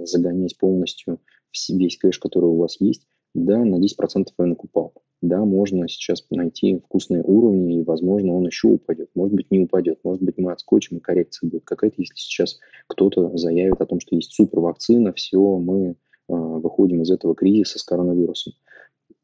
загонять 0.06 0.56
полностью 0.58 1.20
весь 1.68 1.96
кэш, 1.98 2.18
который 2.18 2.46
у 2.46 2.56
вас 2.56 2.80
есть, 2.80 3.06
да, 3.34 3.64
на 3.64 3.76
10% 3.76 4.26
рынок 4.38 4.64
упал. 4.64 4.92
Да, 5.20 5.44
можно 5.44 5.88
сейчас 5.88 6.24
найти 6.30 6.80
вкусные 6.80 7.22
уровни, 7.22 7.80
и, 7.80 7.82
возможно, 7.82 8.34
он 8.34 8.46
еще 8.46 8.68
упадет. 8.68 9.08
Может 9.14 9.34
быть, 9.34 9.50
не 9.50 9.60
упадет. 9.60 9.98
Может 10.04 10.22
быть, 10.22 10.36
мы 10.36 10.52
отскочим, 10.52 10.98
и 10.98 11.00
коррекция 11.00 11.48
будет 11.48 11.64
какая-то, 11.64 11.96
если 11.98 12.14
сейчас 12.14 12.58
кто-то 12.88 13.34
заявит 13.36 13.80
о 13.80 13.86
том, 13.86 14.00
что 14.00 14.16
есть 14.16 14.34
супер 14.34 14.60
вакцина, 14.60 15.14
все, 15.14 15.40
мы 15.40 15.92
э, 15.92 15.94
выходим 16.28 17.02
из 17.02 17.10
этого 17.10 17.34
кризиса 17.34 17.78
с 17.78 17.84
коронавирусом. 17.84 18.52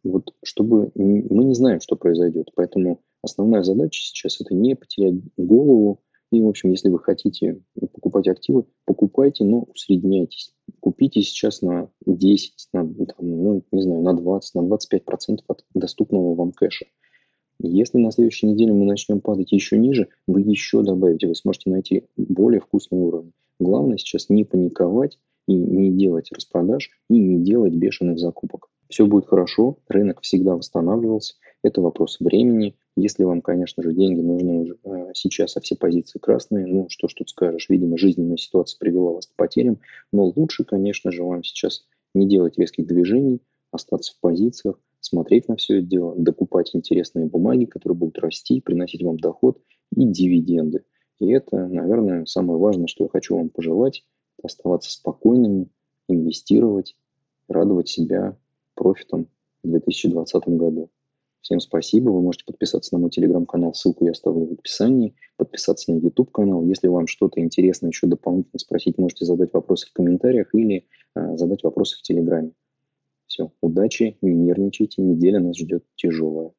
Вот 0.02 0.32
чтобы 0.42 0.90
мы 0.94 1.44
не 1.44 1.54
знаем, 1.54 1.80
что 1.80 1.96
произойдет, 1.96 2.50
поэтому 2.54 3.02
основная 3.22 3.62
задача 3.62 4.00
сейчас 4.00 4.40
это 4.40 4.54
не 4.54 4.74
потерять 4.74 5.16
голову, 5.36 6.00
и, 6.30 6.40
в 6.40 6.48
общем, 6.48 6.70
если 6.70 6.88
вы 6.88 7.00
хотите 7.00 7.60
покупать 7.92 8.28
активы, 8.28 8.64
покупайте, 8.84 9.44
но 9.44 9.62
усредняйтесь. 9.62 10.54
Купите 10.78 11.22
сейчас 11.22 11.60
на 11.60 11.90
10, 12.06 12.68
на, 12.72 12.82
там, 12.82 13.16
ну, 13.20 13.64
не 13.72 13.82
знаю, 13.82 14.02
на 14.02 14.14
20, 14.14 14.54
на 14.54 14.62
25 14.62 15.04
процентов 15.04 15.44
от 15.48 15.64
доступного 15.74 16.34
вам 16.34 16.52
кэша. 16.52 16.86
Если 17.58 17.98
на 17.98 18.12
следующей 18.12 18.46
неделе 18.46 18.72
мы 18.72 18.86
начнем 18.86 19.20
падать 19.20 19.52
еще 19.52 19.76
ниже, 19.76 20.08
вы 20.26 20.40
еще 20.40 20.82
добавите, 20.82 21.26
вы 21.26 21.34
сможете 21.34 21.70
найти 21.70 22.04
более 22.16 22.60
вкусный 22.60 22.98
уровень. 22.98 23.32
Главное 23.58 23.98
сейчас 23.98 24.30
не 24.30 24.44
паниковать 24.44 25.18
и 25.46 25.54
не 25.54 25.90
делать 25.90 26.30
распродаж, 26.32 26.90
и 27.10 27.18
не 27.18 27.44
делать 27.44 27.74
бешеных 27.74 28.18
закупок. 28.18 28.68
Все 28.88 29.04
будет 29.04 29.26
хорошо, 29.26 29.78
рынок 29.88 30.20
всегда 30.22 30.56
восстанавливался, 30.56 31.34
это 31.62 31.80
вопрос 31.80 32.18
времени, 32.20 32.76
если 32.96 33.24
вам, 33.24 33.42
конечно 33.42 33.82
же, 33.82 33.92
деньги 33.92 34.20
нужны 34.20 34.52
уже 34.60 34.78
а, 34.84 35.10
сейчас, 35.14 35.56
а 35.56 35.60
все 35.60 35.76
позиции 35.76 36.18
красные, 36.18 36.66
ну, 36.66 36.86
что 36.88 37.08
ж 37.08 37.14
тут 37.14 37.30
скажешь, 37.30 37.68
видимо, 37.68 37.98
жизненная 37.98 38.36
ситуация 38.36 38.78
привела 38.78 39.12
вас 39.12 39.26
к 39.26 39.34
потерям, 39.36 39.80
но 40.12 40.24
лучше, 40.24 40.64
конечно 40.64 41.12
же, 41.12 41.22
вам 41.22 41.42
сейчас 41.42 41.84
не 42.14 42.28
делать 42.28 42.58
резких 42.58 42.86
движений, 42.86 43.40
остаться 43.70 44.14
в 44.14 44.20
позициях, 44.20 44.80
смотреть 45.00 45.48
на 45.48 45.56
все 45.56 45.78
это 45.78 45.86
дело, 45.86 46.14
докупать 46.16 46.74
интересные 46.74 47.26
бумаги, 47.26 47.64
которые 47.64 47.96
будут 47.96 48.18
расти, 48.18 48.60
приносить 48.60 49.02
вам 49.02 49.18
доход 49.18 49.60
и 49.94 50.04
дивиденды. 50.04 50.84
И 51.18 51.30
это, 51.30 51.66
наверное, 51.66 52.24
самое 52.26 52.58
важное, 52.58 52.86
что 52.86 53.04
я 53.04 53.10
хочу 53.10 53.36
вам 53.36 53.50
пожелать, 53.50 54.04
оставаться 54.42 54.90
спокойными, 54.90 55.68
инвестировать, 56.08 56.96
радовать 57.48 57.88
себя 57.88 58.36
профитом 58.74 59.28
в 59.62 59.68
2020 59.68 60.48
году. 60.48 60.90
Всем 61.40 61.60
спасибо. 61.60 62.10
Вы 62.10 62.22
можете 62.22 62.44
подписаться 62.44 62.94
на 62.94 63.00
мой 63.00 63.10
телеграм-канал, 63.10 63.74
ссылку 63.74 64.04
я 64.04 64.12
оставлю 64.12 64.46
в 64.46 64.52
описании. 64.52 65.14
Подписаться 65.36 65.92
на 65.92 65.98
YouTube 65.98 66.30
канал. 66.30 66.64
Если 66.66 66.88
вам 66.88 67.06
что-то 67.06 67.40
интересно 67.40 67.88
еще 67.88 68.06
дополнительно 68.06 68.58
спросить, 68.58 68.98
можете 68.98 69.24
задать 69.24 69.52
вопросы 69.52 69.88
в 69.88 69.92
комментариях 69.92 70.54
или 70.54 70.86
э, 71.16 71.36
задать 71.36 71.62
вопросы 71.62 71.98
в 71.98 72.02
телеграме. 72.02 72.52
Все, 73.26 73.52
удачи, 73.62 74.18
не 74.20 74.32
нервничайте, 74.32 75.02
неделя 75.02 75.40
нас 75.40 75.56
ждет 75.56 75.84
тяжелая. 75.94 76.52